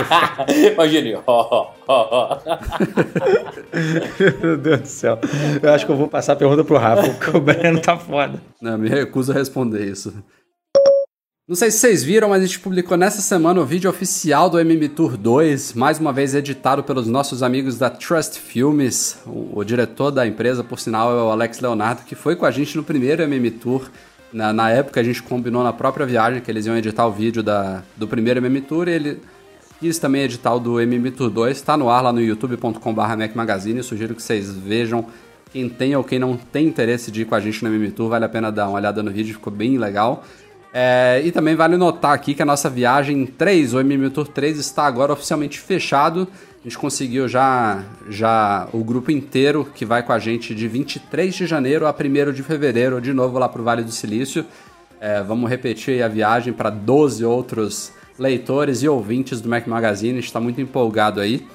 [0.73, 2.39] Imagine, ó, ó, ó.
[4.43, 5.21] Meu Deus do céu.
[5.63, 8.43] Eu acho que eu vou passar a pergunta pro Rafa, porque o Breno tá foda.
[8.61, 10.13] Não, me recuso a responder isso.
[11.51, 14.61] Não sei se vocês viram, mas a gente publicou nessa semana o vídeo oficial do
[14.61, 19.19] MM Tour 2, mais uma vez editado pelos nossos amigos da Trust Filmes.
[19.27, 22.53] O, o, diretor da empresa, por sinal, é o Alex Leonardo, que foi com a
[22.53, 23.91] gente no primeiro MM Tour.
[24.33, 27.43] Na, na época a gente combinou na própria viagem que eles iam editar o vídeo
[27.43, 29.21] da, do primeiro MM Tour e ele
[29.81, 31.57] quis também editar o do MM Tour 2.
[31.57, 33.83] Está no ar lá no youtube.com.br Mac Magazine.
[33.83, 35.05] Sugiro que vocês vejam.
[35.53, 38.09] Quem tem ou quem não tem interesse de ir com a gente no MM Tour,
[38.09, 40.25] vale a pena dar uma olhada no vídeo, ficou bem legal.
[40.73, 44.59] É, e também vale notar aqui que a nossa viagem 3, o MM Tour 3,
[44.59, 46.29] está agora oficialmente fechado.
[46.61, 51.35] A gente conseguiu já, já o grupo inteiro que vai com a gente de 23
[51.35, 54.45] de janeiro a 1 de fevereiro, de novo lá para o Vale do Silício.
[55.01, 60.13] É, vamos repetir a viagem para 12 outros leitores e ouvintes do Mac Magazine.
[60.13, 61.47] A gente está muito empolgado aí.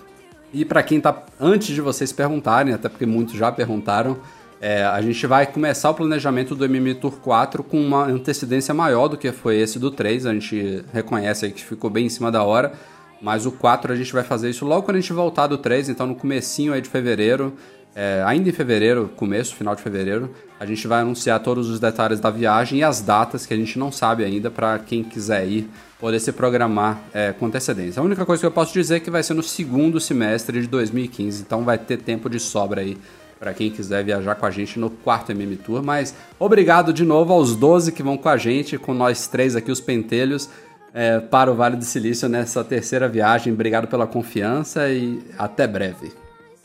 [0.52, 4.18] E para quem está antes de vocês perguntarem, até porque muitos já perguntaram,
[4.62, 9.08] é, a gente vai começar o planejamento do MM Tour 4 com uma antecedência maior
[9.08, 10.26] do que foi esse do 3.
[10.26, 12.74] A gente reconhece aí que ficou bem em cima da hora.
[13.22, 15.90] Mas o 4 a gente vai fazer isso logo quando a gente voltar do 3,
[15.90, 17.54] então no comecinho aí de fevereiro,
[17.96, 22.20] é, ainda em fevereiro, começo, final de fevereiro, a gente vai anunciar todos os detalhes
[22.20, 25.70] da viagem e as datas que a gente não sabe ainda para quem quiser ir
[25.98, 28.02] poder se programar é, com antecedência.
[28.02, 30.68] A única coisa que eu posso dizer é que vai ser no segundo semestre de
[30.68, 32.98] 2015, então vai ter tempo de sobra aí
[33.40, 35.84] para quem quiser viajar com a gente no quarto MM Tour.
[35.84, 39.72] Mas obrigado de novo aos 12 que vão com a gente, com nós três aqui,
[39.72, 40.50] os pentelhos,
[40.94, 43.52] é, para o Vale do Silício nessa terceira viagem.
[43.52, 46.12] Obrigado pela confiança e até breve.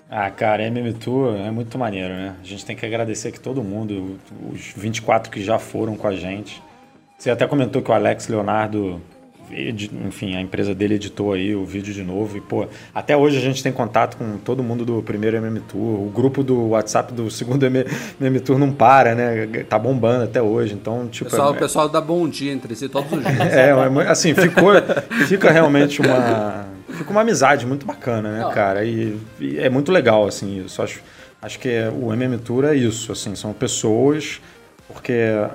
[0.09, 2.35] Ah, cara, MM Tour é muito maneiro, né?
[2.41, 4.19] A gente tem que agradecer aqui todo mundo,
[4.53, 6.61] os 24 que já foram com a gente.
[7.17, 9.01] Você até comentou que o Alex Leonardo
[10.07, 12.37] enfim, a empresa dele editou aí o vídeo de novo.
[12.37, 16.01] E, pô, até hoje a gente tem contato com todo mundo do primeiro MM Tour.
[16.07, 19.47] O grupo do WhatsApp do segundo MM Tour não para, né?
[19.69, 20.75] Tá bombando até hoje.
[20.75, 21.31] Então, tipo.
[21.31, 23.41] Pessoal, é- o pessoal dá bom dia entre si todos os dias.
[23.53, 24.73] é, é assim, ficou,
[25.27, 28.51] fica realmente uma, fica uma amizade muito bacana, né, Não.
[28.53, 28.85] cara?
[28.85, 30.83] E, e é muito legal, assim, isso.
[30.83, 31.01] Acho,
[31.41, 34.41] acho que é- o MM Tour é isso, assim, são pessoas,
[34.89, 35.13] porque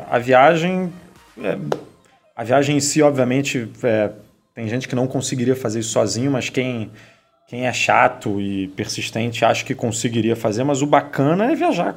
[0.09, 0.91] a viagem,
[1.41, 1.57] é,
[2.35, 4.11] a viagem em si, obviamente, é,
[4.53, 6.91] tem gente que não conseguiria fazer isso sozinho, mas quem,
[7.47, 11.95] quem é chato e persistente acha que conseguiria fazer, mas o bacana é viajar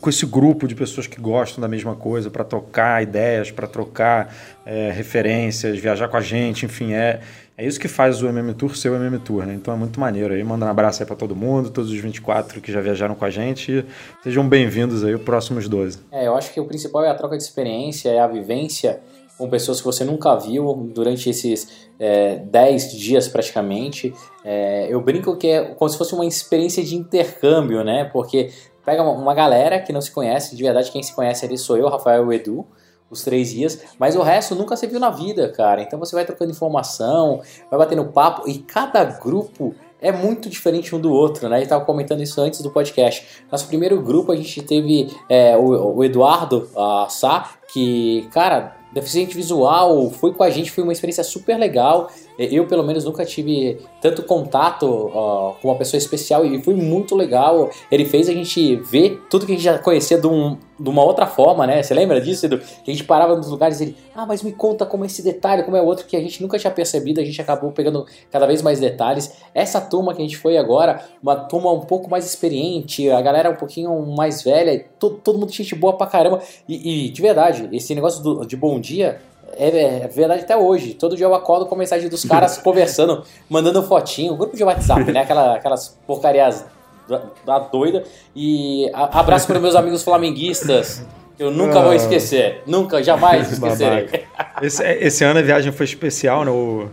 [0.00, 4.34] com esse grupo de pessoas que gostam da mesma coisa, para trocar ideias, para trocar
[4.64, 7.20] é, referências, viajar com a gente, enfim, é,
[7.56, 9.54] é isso que faz o MM Tour ser o MM Tour, né?
[9.54, 12.60] Então é muito maneiro aí, manda um abraço aí para todo mundo, todos os 24
[12.60, 13.84] que já viajaram com a gente,
[14.24, 16.00] sejam bem-vindos aí, os próximos 12.
[16.10, 19.00] É, eu acho que o principal é a troca de experiência, é a vivência
[19.36, 24.14] com pessoas que você nunca viu durante esses é, 10 dias praticamente.
[24.44, 28.04] É, eu brinco que é como se fosse uma experiência de intercâmbio, né?
[28.04, 28.50] Porque
[28.84, 31.88] pega uma, galera que não se conhece, de verdade quem se conhece ali sou eu,
[31.88, 32.66] Rafael e o Edu,
[33.10, 35.82] os três dias, mas o resto nunca se viu na vida, cara.
[35.82, 41.00] Então você vai trocando informação, vai batendo papo, e cada grupo é muito diferente um
[41.00, 41.56] do outro, né?
[41.56, 43.44] A gente tava comentando isso antes do podcast.
[43.50, 49.34] Nosso primeiro grupo a gente teve é, o, o Eduardo a Sá, que, cara, deficiente
[49.34, 52.10] visual, foi com a gente, foi uma experiência super legal.
[52.38, 57.14] Eu, pelo menos, nunca tive tanto contato ó, com uma pessoa especial e foi muito
[57.14, 57.70] legal.
[57.90, 61.02] Ele fez a gente ver tudo que a gente já conhecia de, um- de uma
[61.02, 61.82] outra forma, né?
[61.82, 62.58] Você lembra disso, Edu?
[62.58, 65.22] Que a gente parava nos lugares e ele, ah, mas me conta como é esse
[65.22, 68.46] detalhe, como é outro que a gente nunca tinha percebido, a gente acabou pegando cada
[68.46, 69.32] vez mais detalhes.
[69.54, 73.50] Essa turma que a gente foi agora, uma turma um pouco mais experiente, a galera
[73.50, 76.40] um pouquinho mais velha, todo, todo mundo gente boa pra caramba.
[76.68, 79.20] E, e, de verdade, esse negócio do- de bom dia
[79.52, 79.68] é,
[80.04, 80.94] é verdade até hoje.
[80.94, 85.10] Todo dia eu acordo com a mensagem dos caras conversando, mandando fotinho, grupo de WhatsApp,
[85.12, 85.20] né?
[85.20, 86.64] Aquela, aquelas porcarias
[87.08, 88.02] da, da doida.
[88.34, 91.02] E a- abraço para meus amigos flamenguistas.
[91.36, 92.62] que Eu nunca vou esquecer.
[92.66, 94.24] Nunca, jamais esquecerei.
[94.62, 96.50] Esse, esse ano a viagem foi especial, né?
[96.50, 96.88] O,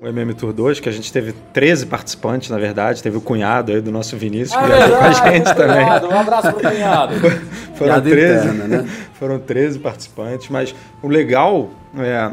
[0.00, 3.02] o MM Tour 2, que a gente teve 13 participantes, na verdade.
[3.02, 5.84] Teve o cunhado aí do nosso Vinícius, que Ah, viajou com a gente também.
[5.84, 7.14] cunhado, Um abraço pro cunhado.
[7.74, 8.88] Foram Piada 13, interna, né?
[9.18, 12.30] foram 13 participantes, mas o legal, é,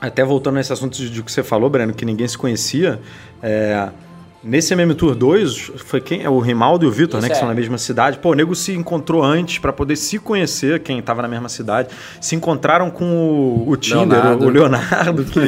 [0.00, 3.00] até voltando nesse assunto de, de que você falou, Breno, que ninguém se conhecia,
[3.42, 3.88] é,
[4.42, 6.22] nesse MM Tour 2, foi quem?
[6.22, 7.26] É o Rimaldo e o Vitor, né?
[7.26, 7.54] Isso Que são é.
[7.54, 8.18] na mesma cidade.
[8.18, 11.88] Pô, o nego se encontrou antes para poder se conhecer, quem estava na mesma cidade.
[12.20, 14.46] Se encontraram com o, o Tinder, Leonardo.
[14.46, 15.40] o, Leonardo, que,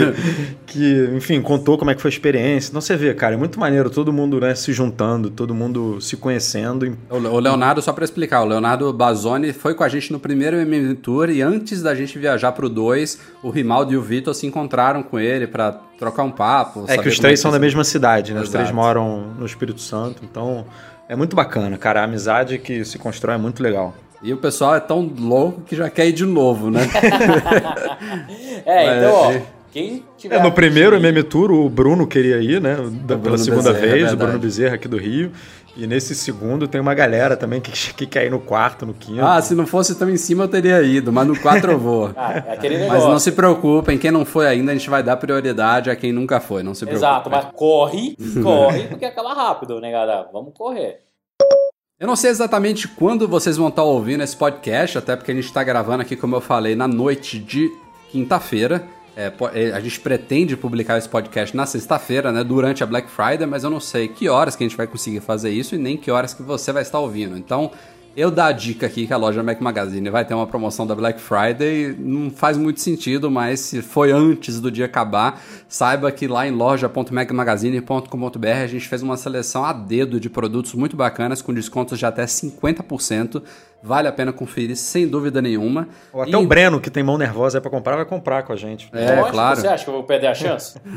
[0.67, 2.71] que, enfim, contou como é que foi a experiência.
[2.71, 6.17] Então você vê, cara, é muito maneiro, todo mundo né, se juntando, todo mundo se
[6.17, 6.97] conhecendo.
[7.11, 10.95] O Leonardo, só pra explicar, o Leonardo Bazoni foi com a gente no primeiro MM
[10.95, 15.03] Tour e antes da gente viajar pro 2, o Rimaldo e o Vitor se encontraram
[15.03, 16.85] com ele pra trocar um papo.
[16.85, 18.41] É saber que os como três são da mesma cidade, né?
[18.41, 18.77] Os três Exato.
[18.77, 20.65] moram no Espírito Santo, então
[21.09, 22.01] é muito bacana, cara.
[22.01, 23.95] A amizade que se constrói é muito legal.
[24.23, 26.81] E o pessoal é tão louco que já quer ir de novo, né?
[28.65, 30.37] É, então, ó, É, quem tiver.
[30.37, 32.77] É, no primeiro MM Tour, o Bruno queria ir, né?
[33.05, 34.17] Da- pela segunda Bezerra, é vez, o verdade.
[34.25, 35.31] Bruno Bezerra aqui do Rio.
[35.77, 39.25] E nesse segundo tem uma galera também que, que quer ir no quarto, no quinto.
[39.25, 42.11] ah, se não fosse tão em cima eu teria ido, mas no 4 eu vou.
[42.17, 43.11] Ah, é aquele Mas negócio.
[43.11, 46.39] não se preocupem, quem não foi ainda, a gente vai dar prioridade a quem nunca
[46.39, 47.09] foi, não se preocupem.
[47.11, 50.29] Exato, mas corre, corre, porque acaba rápido, né, galera?
[50.33, 51.01] Vamos correr.
[51.99, 55.47] Eu não sei exatamente quando vocês vão estar ouvindo esse podcast, até porque a gente
[55.47, 57.71] está gravando aqui, como eu falei, na noite de
[58.11, 58.85] quinta-feira.
[59.17, 63.47] É, é, a gente pretende publicar esse podcast na sexta-feira, né, durante a Black Friday,
[63.47, 65.97] mas eu não sei que horas que a gente vai conseguir fazer isso e nem
[65.97, 67.39] que horas que você vai estar ouvindo.
[67.39, 67.71] Então,
[68.17, 70.95] eu dar a dica aqui que a loja Mac Magazine vai ter uma promoção da
[70.95, 76.29] Black Friday não faz muito sentido, mas se foi antes do dia acabar, saiba que
[76.29, 81.53] lá em loja.macmagazine.com.br a gente fez uma seleção a dedo de produtos muito bacanas com
[81.53, 83.43] descontos de até 50%.
[83.87, 85.87] Vale a pena conferir sem dúvida nenhuma.
[86.11, 88.53] Ou até E- o Breno, que tem mão nervosa aí pra comprar, vai comprar com
[88.55, 88.89] a gente.
[88.95, 89.61] É, Lógico, claro.
[89.61, 90.79] Você acha que eu vou perder a chance?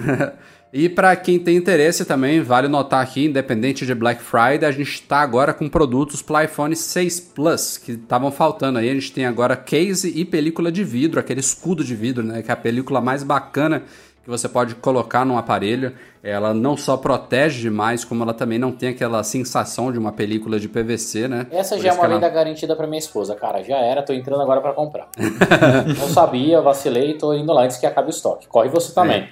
[0.73, 4.95] E para quem tem interesse também, vale notar aqui, independente de Black Friday, a gente
[4.95, 8.89] está agora com produtos para iPhone 6 Plus, que estavam faltando aí.
[8.89, 12.41] A gente tem agora case e película de vidro, aquele escudo de vidro, né?
[12.41, 13.83] Que é a película mais bacana
[14.27, 15.93] que você pode colocar num aparelho.
[16.21, 20.59] Ela não só protege demais, como ela também não tem aquela sensação de uma película
[20.59, 21.47] de PVC, né?
[21.49, 23.63] Essa Por já é uma que ela- venda garantida pra minha esposa, cara.
[23.63, 25.07] Já era, tô entrando agora pra comprar.
[25.97, 28.47] Não sabia, vacilei, tô indo lá antes que acabe o estoque.
[28.49, 29.29] Corre você também.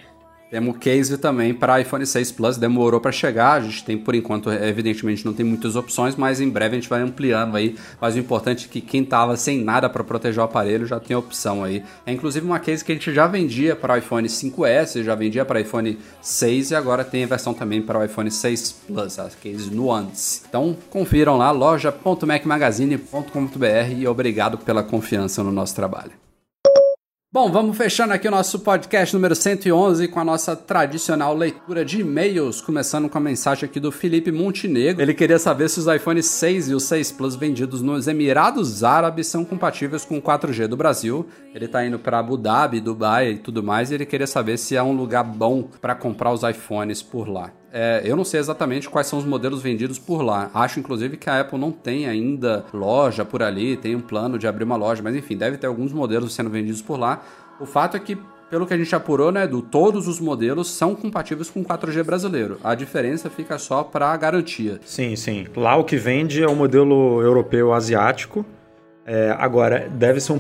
[0.50, 3.54] Temos case também para iPhone 6 Plus, demorou para chegar.
[3.54, 6.90] A gente tem, por enquanto, evidentemente, não tem muitas opções, mas em breve a gente
[6.90, 7.76] vai ampliando aí.
[8.00, 11.18] Mas o importante é que quem tava sem nada para proteger o aparelho já tem
[11.18, 11.84] opção aí.
[12.06, 15.44] É inclusive uma case que a gente já vendia para o iPhone 5S, já vendia
[15.44, 19.18] para o iPhone 6 e agora tem a versão também para o iPhone 6 Plus,
[19.20, 20.42] as cases Nuance.
[20.48, 26.25] Então confiram lá, loja.macmagazine.com.br e obrigado pela confiança no nosso trabalho.
[27.36, 32.00] Bom, vamos fechando aqui o nosso podcast número 111 com a nossa tradicional leitura de
[32.00, 35.02] e-mails, começando com a mensagem aqui do Felipe Montenegro.
[35.02, 39.28] Ele queria saber se os iPhone 6 e o 6 Plus vendidos nos Emirados Árabes
[39.28, 41.28] são compatíveis com o 4G do Brasil.
[41.54, 44.78] Ele tá indo para Abu Dhabi, Dubai e tudo mais, e ele queria saber se
[44.78, 47.52] é um lugar bom para comprar os iPhones por lá.
[47.78, 50.50] É, eu não sei exatamente quais são os modelos vendidos por lá.
[50.54, 54.48] Acho, inclusive, que a Apple não tem ainda loja por ali, tem um plano de
[54.48, 57.22] abrir uma loja, mas enfim, deve ter alguns modelos sendo vendidos por lá.
[57.60, 58.18] O fato é que,
[58.50, 62.58] pelo que a gente apurou, né, do todos os modelos são compatíveis com 4G brasileiro.
[62.64, 64.80] A diferença fica só para a garantia.
[64.86, 65.46] Sim, sim.
[65.54, 68.46] Lá o que vende é o modelo europeu asiático.
[69.06, 70.40] É, agora, deve ser um.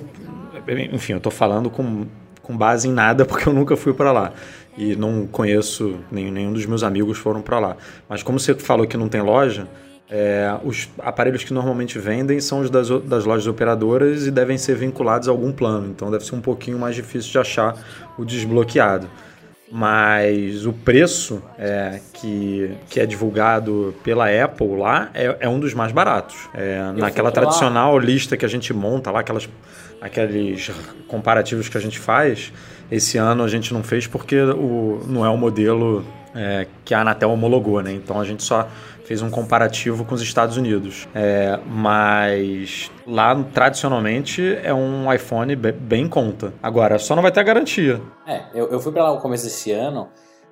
[0.93, 2.05] Enfim, eu estou falando com,
[2.41, 4.31] com base em nada porque eu nunca fui para lá
[4.77, 7.77] e não conheço, nem, nenhum dos meus amigos foram para lá.
[8.09, 9.67] Mas como você falou que não tem loja,
[10.09, 14.75] é, os aparelhos que normalmente vendem são os das, das lojas operadoras e devem ser
[14.75, 17.75] vinculados a algum plano, então deve ser um pouquinho mais difícil de achar
[18.17, 19.09] o desbloqueado.
[19.71, 25.73] Mas o preço é, que, que é divulgado pela Apple lá é, é um dos
[25.73, 26.35] mais baratos.
[26.53, 29.49] É, naquela tradicional lista que a gente monta lá, aquelas,
[30.01, 30.71] aqueles
[31.07, 32.51] comparativos que a gente faz,
[32.91, 36.05] esse ano a gente não fez porque o, não é o modelo
[36.35, 37.93] é, que a Anatel homologou, né?
[37.93, 38.67] Então a gente só
[39.05, 41.07] fez um comparativo com os Estados Unidos.
[41.13, 46.53] É, mas lá, tradicionalmente, é um iPhone bem em conta.
[46.61, 48.01] Agora, só não vai ter a garantia.
[48.27, 50.09] É, eu, eu fui para lá no começo desse ano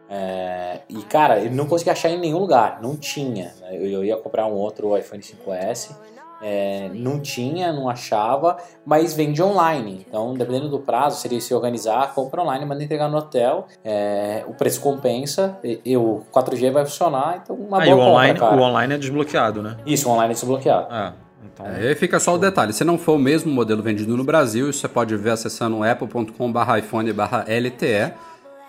[0.10, 2.80] é, e, cara, eu não consegui achar em nenhum lugar.
[2.82, 3.52] Não tinha.
[3.72, 5.96] Eu, eu ia comprar um outro iPhone 5S
[6.44, 10.06] é, não tinha, não achava, mas vende online.
[10.08, 14.54] Então, dependendo do prazo, seria se organizar, compra online, manda entregar no hotel, é, o
[14.54, 18.40] preço compensa, e, e, o 4G vai funcionar, então uma ah, boa o compra, online,
[18.40, 18.56] cara.
[18.56, 19.78] O online é desbloqueado, né?
[19.86, 20.88] Isso, o online é desbloqueado.
[20.92, 21.14] Ah.
[21.54, 24.26] Então, é, aí fica só o detalhe, se não for o mesmo modelo vendido no
[24.26, 28.14] Brasil, você pode ver acessando apple.com/iphone/lte.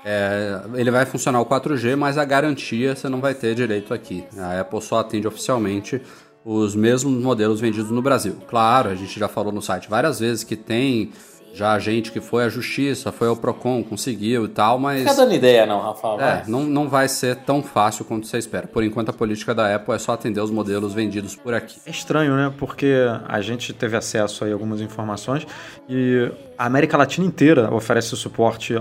[0.07, 4.23] É, ele vai funcionar o 4G, mas a garantia você não vai ter direito aqui.
[4.37, 6.03] A Apple só atende oficialmente
[6.45, 8.37] os mesmos modelos vendidos no Brasil.
[8.47, 11.11] Claro, a gente já falou no site várias vezes que tem
[11.55, 15.05] já gente que foi à justiça, foi ao Procon, conseguiu e tal, mas.
[15.05, 16.21] Não tá dando ideia, não, Rafael.
[16.21, 18.67] É, não, não vai ser tão fácil quanto você espera.
[18.67, 21.77] Por enquanto, a política da Apple é só atender os modelos vendidos por aqui.
[21.87, 22.53] É estranho, né?
[22.59, 22.93] Porque
[23.29, 25.47] a gente teve acesso a algumas informações
[25.89, 26.29] e
[26.59, 28.75] a América Latina inteira oferece suporte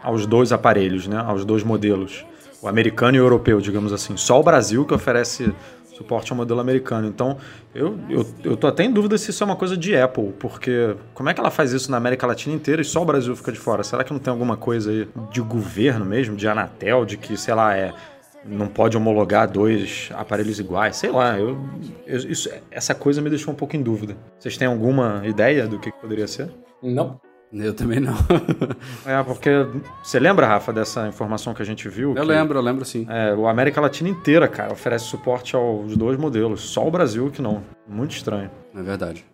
[0.00, 1.18] aos dois aparelhos, né?
[1.26, 2.24] Aos dois modelos.
[2.62, 4.16] O americano e o europeu, digamos assim.
[4.16, 5.52] Só o Brasil que oferece
[6.00, 7.06] suporte ao modelo americano.
[7.06, 7.36] Então,
[7.74, 10.96] eu, eu, eu tô até em dúvida se isso é uma coisa de Apple, porque
[11.12, 13.52] como é que ela faz isso na América Latina inteira e só o Brasil fica
[13.52, 13.84] de fora?
[13.84, 17.54] Será que não tem alguma coisa aí de governo mesmo, de Anatel, de que, sei
[17.54, 17.92] lá, é
[18.42, 21.58] não pode homologar dois aparelhos iguais, sei lá, eu,
[22.06, 24.16] eu, isso, essa coisa me deixou um pouco em dúvida.
[24.38, 26.50] Vocês têm alguma ideia do que poderia ser?
[26.82, 27.20] Não.
[27.52, 28.14] Eu também não.
[29.04, 29.50] é, porque
[30.02, 32.14] você lembra, Rafa, dessa informação que a gente viu?
[32.16, 33.06] Eu lembro, eu lembro sim.
[33.08, 36.60] É, a América Latina inteira, cara, oferece suporte aos dois modelos.
[36.60, 37.62] Só o Brasil que não.
[37.88, 38.50] Muito estranho.
[38.74, 39.24] É verdade.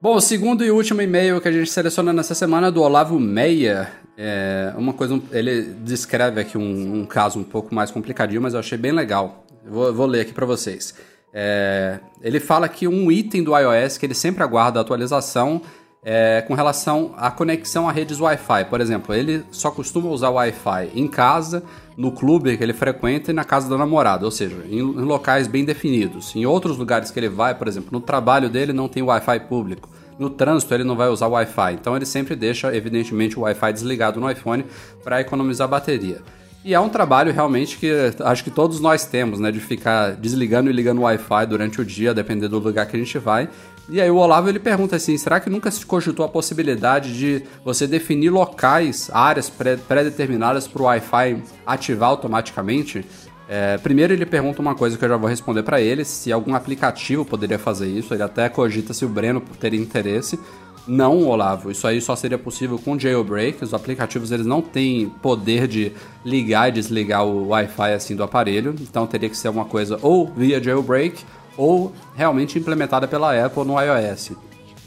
[0.00, 3.18] Bom, o segundo e último e-mail que a gente seleciona nessa semana é do Olavo
[3.18, 3.90] Meia.
[4.16, 8.60] É uma coisa, ele descreve aqui um, um caso um pouco mais complicadinho, mas eu
[8.60, 9.44] achei bem legal.
[9.66, 10.94] Vou, vou ler aqui para vocês.
[11.32, 15.60] É, ele fala que um item do iOS que ele sempre aguarda a atualização
[16.02, 18.64] é, com relação à conexão a redes Wi-Fi.
[18.66, 21.62] Por exemplo, ele só costuma usar Wi-Fi em casa,
[21.96, 25.48] no clube que ele frequenta e na casa da namorada, ou seja, em, em, locais
[25.48, 26.34] bem definidos.
[26.36, 29.88] Em outros lugares que ele vai, por exemplo, no trabalho dele não tem Wi-Fi público.
[30.18, 34.20] No trânsito ele não vai usar Wi-Fi, então ele sempre deixa, evidentemente, o Wi-Fi desligado
[34.20, 34.64] no iPhone
[35.02, 36.22] para economizar bateria.
[36.64, 37.90] E é um trabalho realmente que
[38.24, 39.50] acho que todos nós temos, né?
[39.50, 42.98] De ficar desligando e ligando o Wi-Fi durante o dia, dependendo do lugar que a
[42.98, 43.48] gente vai.
[43.90, 47.42] E aí o Olavo ele pergunta assim: será que nunca se cogitou a possibilidade de
[47.64, 53.04] você definir locais, áreas pré-determinadas para o Wi-Fi ativar automaticamente?
[53.48, 56.54] É, primeiro ele pergunta uma coisa que eu já vou responder para ele, se algum
[56.54, 58.12] aplicativo poderia fazer isso.
[58.12, 60.38] Ele até cogita se o Breno teria interesse.
[60.86, 63.62] Não, Olavo, isso aí só seria possível com jailbreak.
[63.64, 65.92] Os aplicativos eles não têm poder de
[66.24, 70.26] ligar e desligar o Wi-Fi assim do aparelho, então teria que ser uma coisa ou
[70.26, 71.24] via jailbreak
[71.58, 74.30] ou realmente implementada pela Apple no iOS.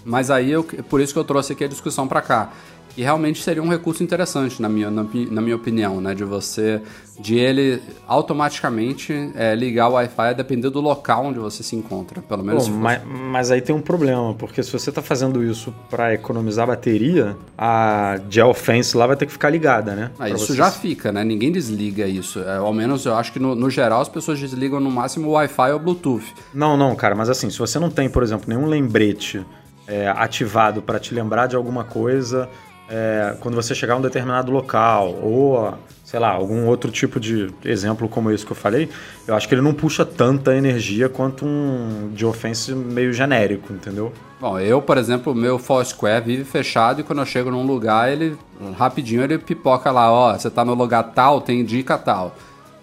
[0.04, 2.50] Mas aí, eu, por isso que eu trouxe aqui a discussão para cá.
[2.98, 6.14] E realmente seria um recurso interessante, na minha, na, na minha opinião, né?
[6.14, 6.82] De você,
[7.20, 12.22] de ele automaticamente é, ligar o Wi-Fi a depender do local onde você se encontra,
[12.22, 12.68] pelo menos.
[12.68, 17.38] Mas, mas, aí tem um problema, porque se você está fazendo isso para economizar bateria,
[17.58, 20.12] a GeoFence lá vai ter que ficar ligada, né?
[20.20, 20.56] Ah, isso você...
[20.56, 21.24] já fica, né?
[21.24, 22.40] Ninguém desliga isso.
[22.40, 25.32] É, ao menos eu acho que no, no geral as pessoas desligam no máximo o
[25.32, 26.34] Wi-Fi ou Bluetooth.
[26.54, 29.46] Não, não, cara, mas assim, se você não tem, por exemplo, nenhum lembrete
[29.88, 32.50] é, ativado para te lembrar de alguma coisa
[32.92, 35.74] é, quando você chegar a um determinado local, ou,
[36.04, 38.90] sei lá, algum outro tipo de exemplo como esse que eu falei,
[39.26, 44.12] eu acho que ele não puxa tanta energia quanto um de offense meio genérico, entendeu?
[44.42, 48.38] Bom, eu, por exemplo, meu Foursquare vive fechado e quando eu chego num lugar, ele
[48.78, 52.36] rapidinho ele pipoca lá, ó, você tá no lugar tal, tem dica tal.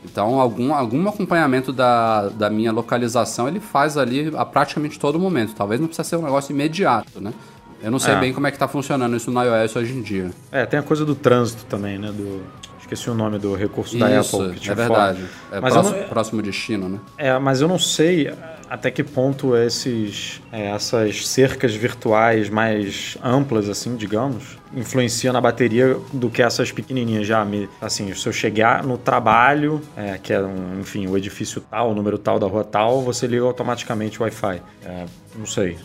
[0.04, 5.54] Então, algum, algum acompanhamento da, da minha localização ele faz ali a praticamente todo momento.
[5.54, 7.34] Talvez não precisa ser um negócio imediato, né?
[7.82, 8.20] Eu não sei é.
[8.20, 10.30] bem como é que tá funcionando isso no iOS hoje em dia.
[10.50, 12.10] É, tem a coisa do trânsito também, né?
[12.10, 12.42] Do,
[12.80, 14.54] esqueci o nome do recurso isso, da Apple.
[14.54, 15.24] Que tinha é verdade.
[15.52, 16.98] É mas próximo, não, próximo destino, né?
[17.16, 18.32] É, mas eu não sei
[18.68, 25.96] até que ponto esses, é, essas cercas virtuais mais amplas, assim, digamos, influenciam na bateria
[26.12, 27.46] do que essas pequenininhas já.
[27.80, 31.94] Assim, se eu chegar no trabalho, é, que é, um, enfim, o edifício tal, o
[31.94, 34.62] número tal da rua tal, você liga automaticamente o Wi-Fi.
[34.84, 35.04] É,
[35.36, 35.78] não sei.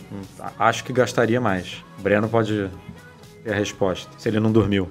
[0.58, 1.82] Acho que gastaria mais.
[1.98, 2.70] O Breno pode
[3.42, 4.90] ter a resposta, se ele não dormiu.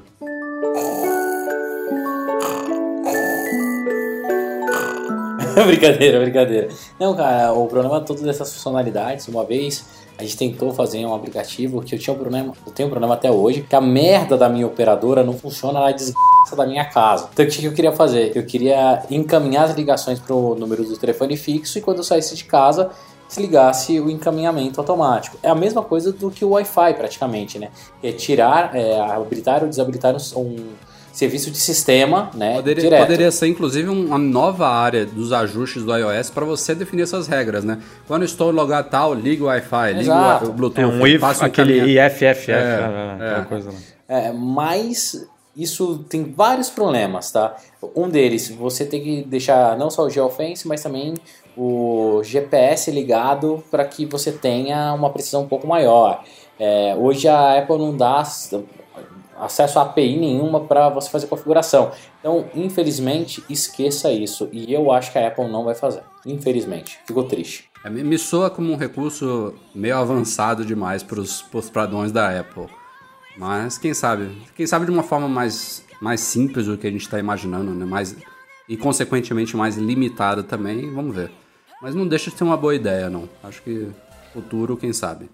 [5.66, 6.70] brincadeira, brincadeira.
[7.00, 9.86] Não, cara, o problema todo dessas funcionalidades, uma vez
[10.18, 13.16] a gente tentou fazer um aplicativo que eu tinha um problema, eu tenho um problema
[13.16, 17.30] até hoje, que a merda da minha operadora não funciona na desgraça da minha casa.
[17.34, 18.32] Então o que eu queria fazer?
[18.36, 22.44] Eu queria encaminhar as ligações pro número do telefone fixo e quando eu saísse de
[22.44, 22.92] casa
[23.28, 25.38] desligasse o encaminhamento automático.
[25.42, 27.70] É a mesma coisa do que o Wi-Fi praticamente, né?
[28.04, 30.74] É tirar, é, habilitar ou desabilitar um
[31.14, 32.56] serviço de sistema, né?
[32.56, 33.02] Poderia, direto.
[33.02, 37.64] poderia ser, inclusive, uma nova área dos ajustes do iOS para você definir essas regras,
[37.64, 37.78] né?
[38.08, 41.98] Quando estou no lugar tal, ligo o Wi-Fi, ligo o Bluetooth, é um if, aquele
[42.00, 43.78] IFFF, é, é, aquela coisa lá.
[44.08, 47.56] É, mas isso tem vários problemas, tá?
[47.96, 51.14] Um deles, você tem que deixar não só o geofence, mas também
[51.56, 56.24] o GPS ligado para que você tenha uma precisão um pouco maior.
[56.60, 58.24] É, hoje a Apple não dá
[59.44, 61.92] acesso a API nenhuma para você fazer configuração.
[62.20, 64.50] Então, infelizmente, esqueça isso.
[64.52, 66.02] E eu acho que a Apple não vai fazer.
[66.26, 67.00] Infelizmente.
[67.06, 67.70] Ficou triste.
[67.84, 72.68] É, me soa como um recurso meio avançado demais para os padrões da Apple.
[73.38, 74.30] Mas quem sabe?
[74.56, 77.86] Quem sabe de uma forma mais, mais simples do que a gente está imaginando, né?
[77.86, 78.16] Mais,
[78.70, 81.32] e consequentemente mais limitada também, vamos ver.
[81.82, 83.28] Mas não deixa de ser uma boa ideia, não.
[83.44, 83.90] Acho que
[84.32, 85.30] futuro, quem sabe.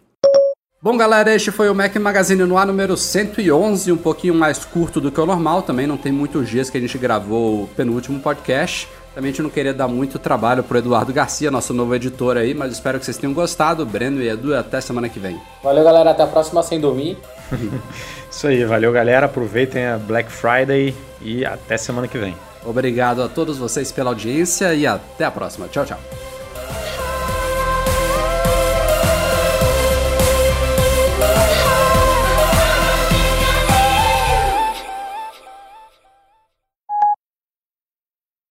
[0.82, 5.02] Bom, galera, este foi o Mac Magazine no ar número 111, um pouquinho mais curto
[5.02, 5.62] do que o normal.
[5.62, 8.88] Também não tem muitos dias que a gente gravou o penúltimo podcast.
[9.14, 12.54] Também a gente não queria dar muito trabalho pro Eduardo Garcia, nosso novo editor aí,
[12.54, 13.86] mas espero que vocês tenham gostado.
[13.86, 15.38] Breno e Edu, até semana que vem.
[15.62, 16.12] Valeu, galera.
[16.12, 17.18] Até a próxima sem dormir.
[18.32, 19.26] Isso aí, valeu, galera.
[19.26, 22.38] Aproveitem a Black Friday e até semana que vem.
[22.66, 25.68] Obrigado a todos vocês pela audiência e até a próxima.
[25.68, 26.00] Tchau, tchau.